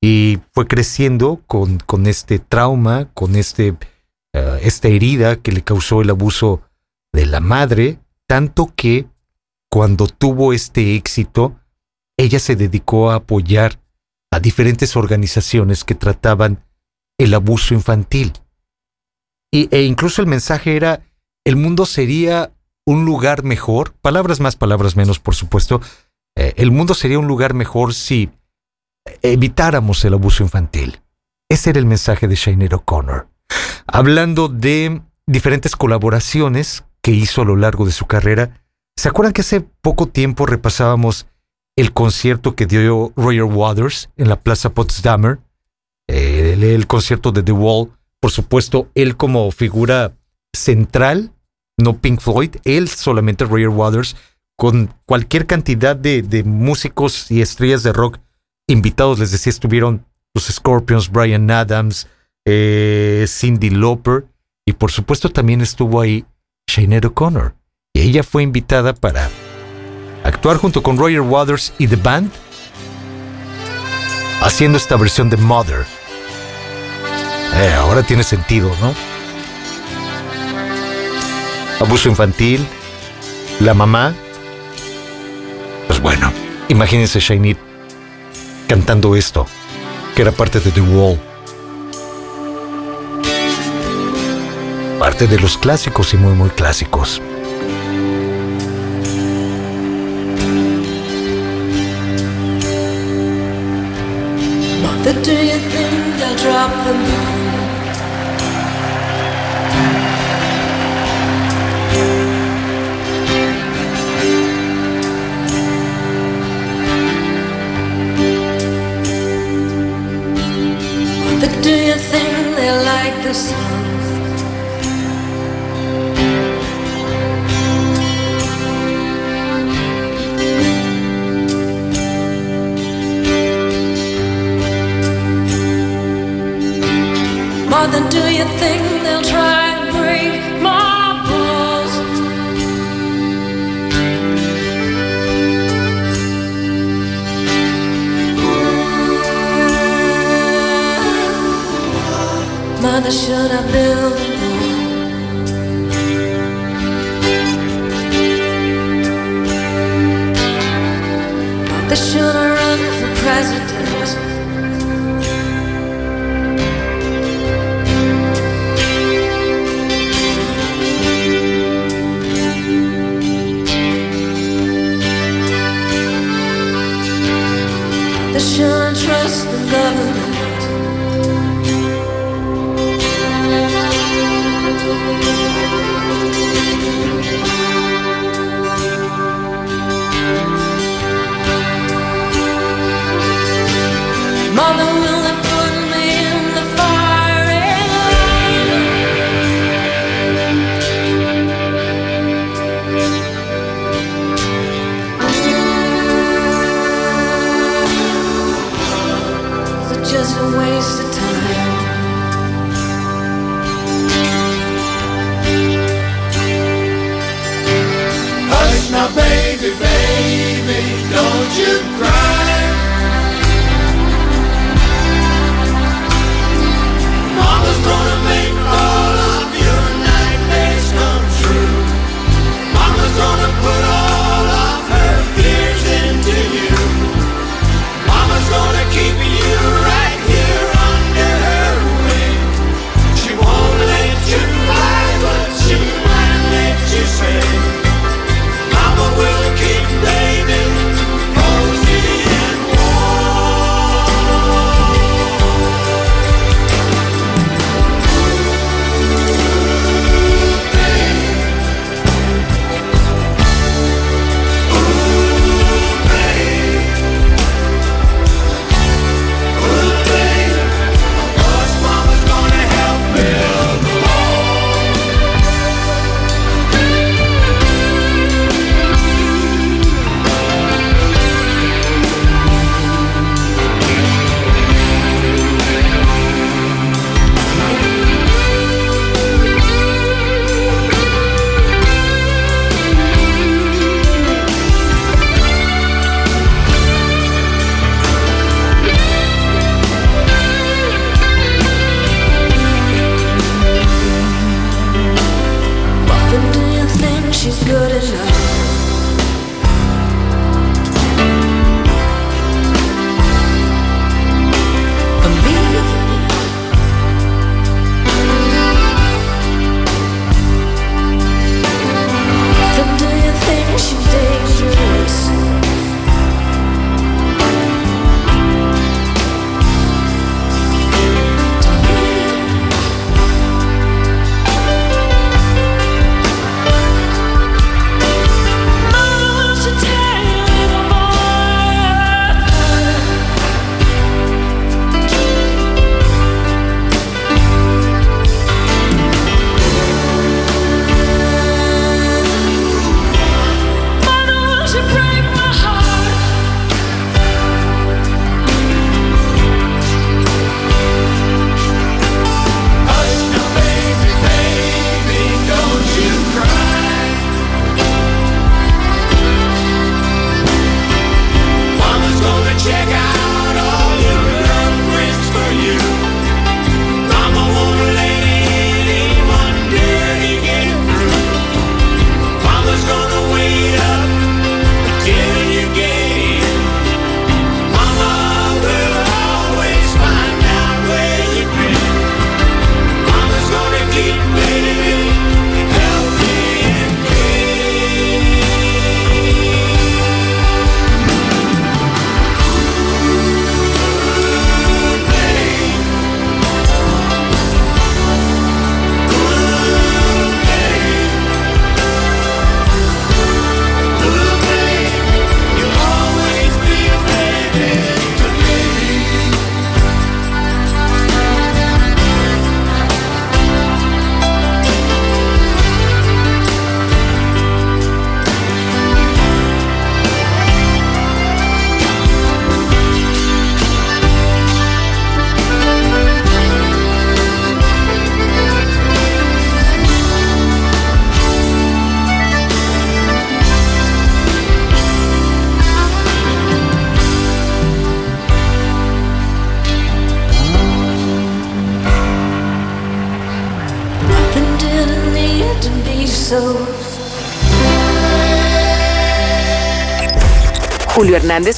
y 0.00 0.40
fue 0.52 0.66
creciendo 0.66 1.42
con, 1.46 1.78
con 1.78 2.06
este 2.06 2.38
trauma, 2.38 3.10
con 3.14 3.36
este 3.36 3.76
esta 4.32 4.88
herida 4.88 5.36
que 5.36 5.52
le 5.52 5.62
causó 5.62 6.02
el 6.02 6.10
abuso 6.10 6.62
de 7.12 7.26
la 7.26 7.40
madre, 7.40 7.98
tanto 8.26 8.72
que 8.74 9.08
cuando 9.70 10.06
tuvo 10.06 10.52
este 10.52 10.94
éxito, 10.94 11.58
ella 12.16 12.38
se 12.38 12.56
dedicó 12.56 13.10
a 13.10 13.16
apoyar 13.16 13.80
a 14.30 14.40
diferentes 14.40 14.96
organizaciones 14.96 15.84
que 15.84 15.94
trataban 15.94 16.64
el 17.18 17.34
abuso 17.34 17.74
infantil. 17.74 18.32
E 19.52 19.82
incluso 19.82 20.22
el 20.22 20.28
mensaje 20.28 20.76
era, 20.76 21.02
el 21.44 21.56
mundo 21.56 21.86
sería 21.86 22.52
un 22.86 23.04
lugar 23.04 23.42
mejor, 23.42 23.94
palabras 23.94 24.38
más, 24.38 24.54
palabras 24.54 24.96
menos, 24.96 25.18
por 25.18 25.34
supuesto, 25.34 25.80
eh, 26.36 26.54
el 26.56 26.70
mundo 26.70 26.94
sería 26.94 27.18
un 27.18 27.26
lugar 27.26 27.54
mejor 27.54 27.94
si 27.94 28.30
evitáramos 29.22 30.04
el 30.04 30.14
abuso 30.14 30.44
infantil. 30.44 31.00
Ese 31.48 31.70
era 31.70 31.80
el 31.80 31.86
mensaje 31.86 32.28
de 32.28 32.36
Shainer 32.36 32.74
O'Connor 32.74 33.28
hablando 33.86 34.48
de 34.48 35.02
diferentes 35.26 35.76
colaboraciones 35.76 36.84
que 37.02 37.12
hizo 37.12 37.42
a 37.42 37.44
lo 37.44 37.56
largo 37.56 37.86
de 37.86 37.92
su 37.92 38.06
carrera. 38.06 38.62
¿Se 38.96 39.08
acuerdan 39.08 39.32
que 39.32 39.40
hace 39.40 39.60
poco 39.60 40.06
tiempo 40.06 40.46
repasábamos 40.46 41.26
el 41.76 41.92
concierto 41.92 42.54
que 42.54 42.66
dio 42.66 43.12
Roger 43.16 43.44
Waters 43.44 44.10
en 44.16 44.28
la 44.28 44.40
Plaza 44.40 44.70
Potsdamer? 44.70 45.38
El, 46.08 46.64
el 46.64 46.86
concierto 46.86 47.32
de 47.32 47.42
The 47.42 47.52
Wall, 47.52 47.92
por 48.20 48.30
supuesto, 48.30 48.88
él 48.94 49.16
como 49.16 49.50
figura 49.52 50.16
central, 50.52 51.32
no 51.78 51.98
Pink 51.98 52.20
Floyd, 52.20 52.56
él 52.64 52.88
solamente 52.88 53.44
Roger 53.44 53.68
Waters, 53.68 54.16
con 54.56 54.92
cualquier 55.06 55.46
cantidad 55.46 55.96
de, 55.96 56.22
de 56.22 56.44
músicos 56.44 57.30
y 57.30 57.40
estrellas 57.40 57.82
de 57.82 57.92
rock 57.92 58.18
invitados, 58.66 59.18
les 59.18 59.30
decía, 59.30 59.50
estuvieron 59.50 60.04
los 60.34 60.44
Scorpions, 60.44 61.10
Brian 61.10 61.50
Adams, 61.50 62.08
eh, 62.46 63.24
Cindy 63.28 63.70
Lauper 63.70 64.26
y 64.66 64.72
por 64.72 64.90
supuesto 64.90 65.30
también 65.30 65.60
estuvo 65.60 66.00
ahí 66.00 66.24
Shainer 66.68 67.06
O'Connor. 67.06 67.54
Y 67.94 68.02
ella 68.02 68.22
fue 68.22 68.42
invitada 68.42 68.94
para 68.94 69.28
actuar 70.24 70.56
junto 70.58 70.82
con 70.82 70.96
Roger 70.96 71.22
Waters 71.22 71.72
y 71.78 71.88
The 71.88 71.96
Band 71.96 72.30
haciendo 74.40 74.78
esta 74.78 74.96
versión 74.96 75.28
de 75.30 75.36
Mother. 75.36 75.84
Eh, 77.54 77.74
ahora 77.74 78.02
tiene 78.02 78.22
sentido, 78.22 78.70
¿no? 78.80 78.94
Abuso 81.84 82.08
infantil, 82.08 82.64
la 83.58 83.74
mamá. 83.74 84.14
Pues 85.88 86.00
bueno, 86.00 86.32
imagínense 86.68 87.18
Shainit 87.18 87.58
cantando 88.68 89.16
esto, 89.16 89.46
que 90.14 90.22
era 90.22 90.30
parte 90.30 90.60
de 90.60 90.70
The 90.70 90.80
Wall. 90.80 91.29
Parte 95.00 95.26
de 95.26 95.40
los 95.40 95.56
clásicos 95.56 96.12
y 96.12 96.18
muy, 96.18 96.34
muy 96.34 96.50
clásicos. 96.50 97.22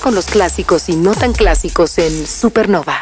Con 0.00 0.14
los 0.14 0.26
clásicos 0.26 0.88
y 0.88 0.94
no 0.94 1.12
tan 1.12 1.32
clásicos 1.32 1.98
en 1.98 2.26
Supernova. 2.26 3.01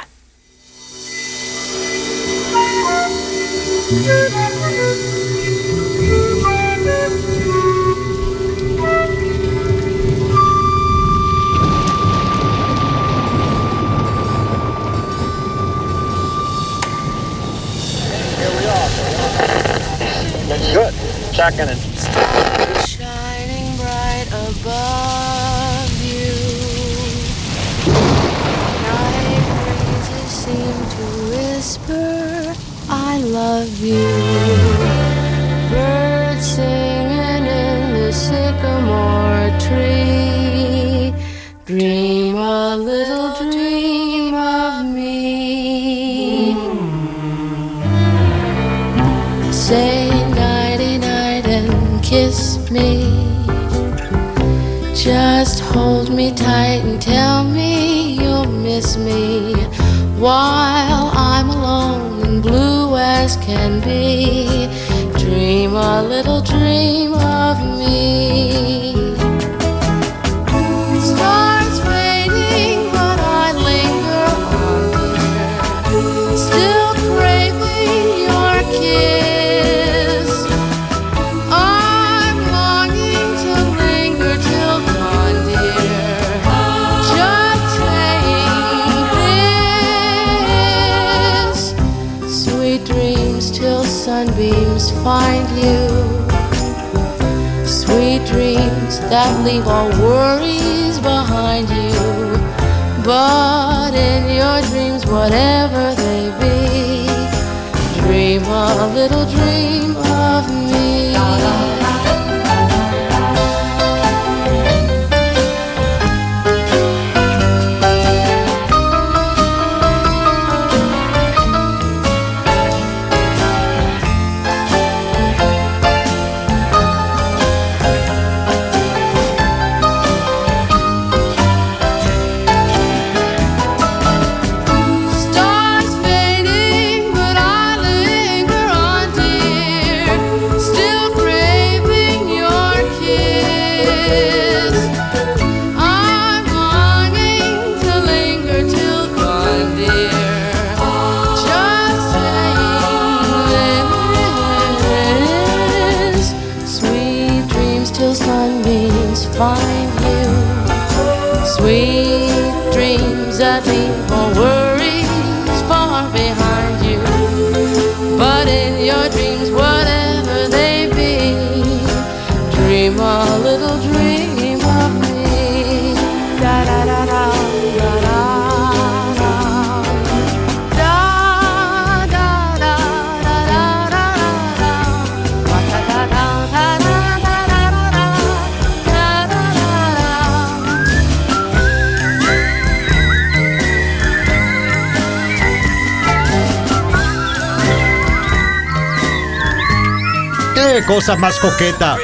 ¡Qué 200.81 200.86
cosa 200.86 201.15
más 201.15 201.39
coqueta! 201.39 201.98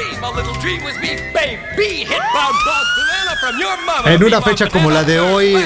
En 4.05 4.23
una 4.23 4.39
fecha 4.39 4.69
como 4.69 4.91
la 4.91 5.03
de 5.03 5.19
hoy, 5.19 5.57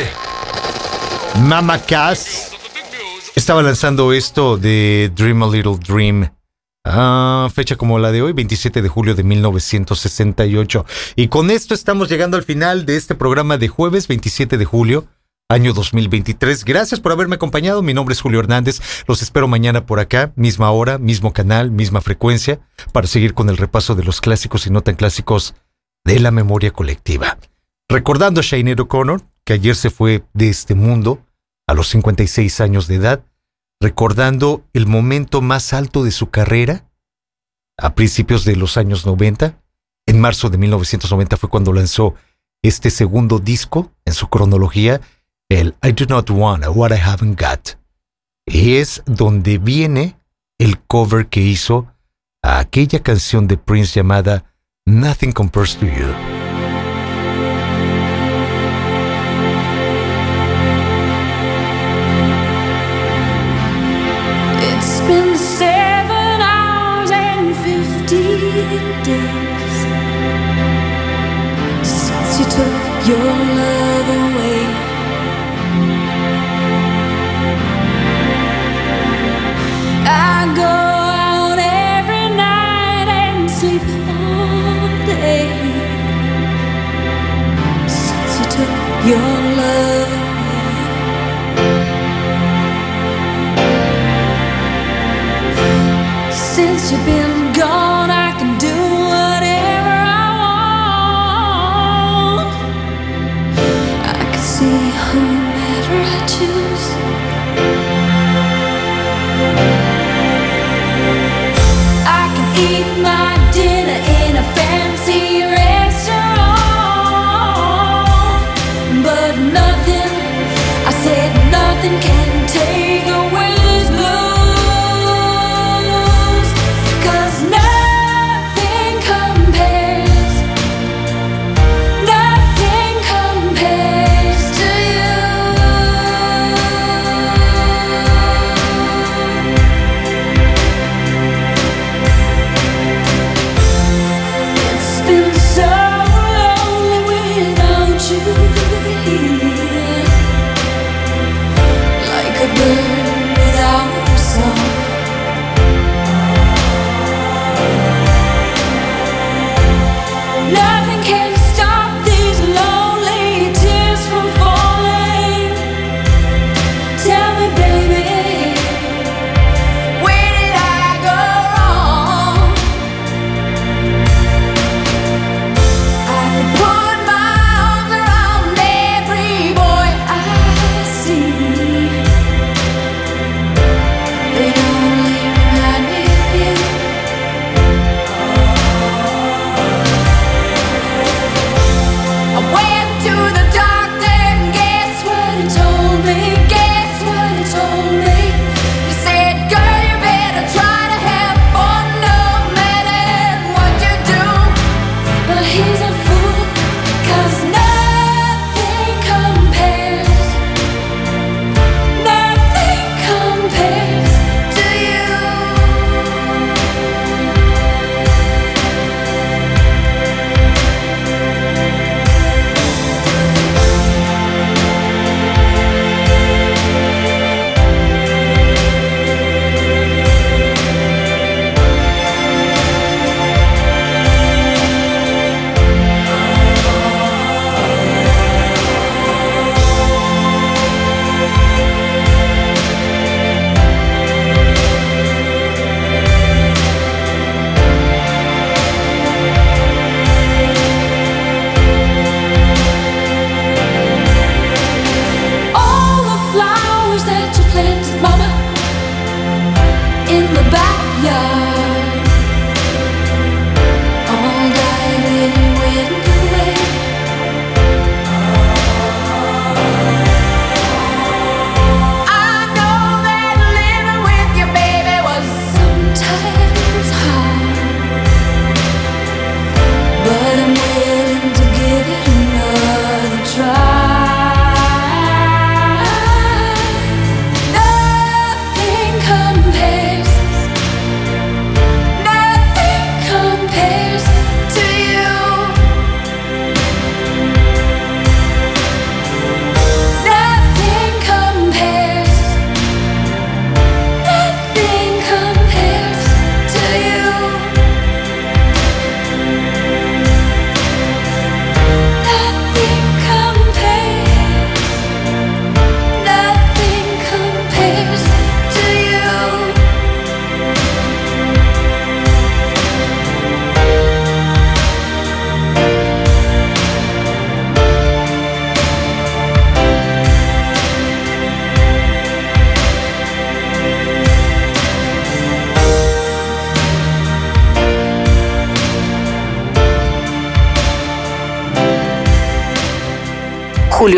Mama 1.41 1.77
Cass 1.79 2.51
estaba 3.35 3.61
lanzando 3.63 4.13
esto 4.13 4.55
de 4.55 5.11
Dream 5.13 5.43
a 5.43 5.47
Little 5.47 5.77
Dream. 5.85 6.31
Ah, 6.85 7.49
fecha 7.53 7.75
como 7.75 7.99
la 7.99 8.13
de 8.13 8.21
hoy, 8.21 8.31
27 8.31 8.81
de 8.81 8.88
julio 8.88 9.13
de 9.13 9.23
1968. 9.23 10.85
Y 11.17 11.27
con 11.27 11.51
esto 11.51 11.73
estamos 11.73 12.07
llegando 12.07 12.38
al 12.38 12.43
final 12.43 12.85
de 12.85 12.95
este 12.95 13.15
programa 13.15 13.57
de 13.57 13.67
jueves 13.67 14.07
27 14.07 14.57
de 14.57 14.63
julio, 14.63 15.07
año 15.52 15.73
2023. 15.73 16.64
Gracias 16.64 16.99
por 16.99 17.11
haberme 17.11 17.36
acompañado. 17.36 17.82
Mi 17.82 17.94
nombre 17.94 18.14
es 18.14 18.22
Julio 18.22 18.40
Hernández. 18.40 18.80
Los 19.06 19.22
espero 19.22 19.48
mañana 19.48 19.86
por 19.86 19.99
acá, 19.99 20.32
misma 20.36 20.72
hora, 20.72 20.98
mismo 20.98 21.34
canal, 21.34 21.72
misma 21.72 21.99
frecuencia, 21.99 22.61
para 22.94 23.07
seguir 23.07 23.34
con 23.34 23.49
el 23.49 23.57
repaso 23.57 23.94
de 23.94 24.03
los 24.03 24.22
clásicos 24.22 24.65
y 24.65 24.69
no 24.69 24.82
tan 24.82 24.95
clásicos 24.95 25.53
de 26.06 26.19
la 26.19 26.32
memoria 26.32 26.72
colectiva. 26.72 27.38
Recordando 27.90 28.40
a 28.40 28.44
Sinead 28.44 28.80
O'Connor, 28.80 29.22
que 29.44 29.53
ayer 29.53 29.76
se 29.76 29.90
fue 29.90 30.23
de 30.34 30.49
este 30.49 30.73
mundo 30.73 31.26
a 31.68 31.73
los 31.73 31.90
56 31.90 32.61
años 32.61 32.88
de 32.88 32.95
edad, 32.95 33.26
recordando 33.82 34.64
el 34.73 34.88
momento 34.88 35.41
más 35.41 35.73
alto 35.73 36.03
de 36.03 36.11
su 36.11 36.30
carrera 36.30 36.90
a 37.78 37.94
principios 37.94 38.45
de 38.45 38.56
los 38.56 38.78
años 38.78 39.06
90. 39.06 39.61
En 40.07 40.19
marzo 40.22 40.49
de 40.49 40.57
1990 40.57 41.36
fue 41.36 41.49
cuando 41.49 41.73
lanzó 41.73 42.15
este 42.64 42.90
segundo 42.90 43.40
disco 43.40 43.91
en 44.06 44.14
su 44.14 44.30
cronología, 44.30 45.02
el 45.52 45.76
I 45.84 45.91
Do 45.91 46.06
Not 46.07 46.30
Want 46.30 46.65
What 46.73 46.91
I 46.91 46.99
Haven't 46.99 47.40
Got. 47.40 47.78
Y 48.45 48.76
es 48.76 49.03
donde 49.06 49.57
viene 49.57 50.18
el 50.57 50.80
cover 50.80 51.28
que 51.28 51.41
hizo 51.41 51.88
a 52.41 52.60
aquella 52.60 53.02
canción 53.02 53.48
de 53.48 53.57
Prince 53.57 53.94
llamada 53.94 54.45
Nothing 54.86 55.32
Compares 55.34 55.76
to 55.78 55.86
You. 55.86 56.40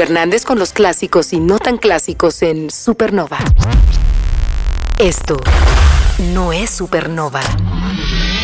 Hernández 0.04 0.44
con 0.44 0.60
los 0.60 0.74
clásicos 0.74 1.32
y 1.32 1.40
no 1.40 1.60
tan 1.60 1.78
clásicos 1.78 2.42
en 2.42 2.70
Supernova. 2.70 3.38
Esto 5.00 5.40
no 6.34 6.52
es 6.52 6.70
Supernova. 6.70 7.40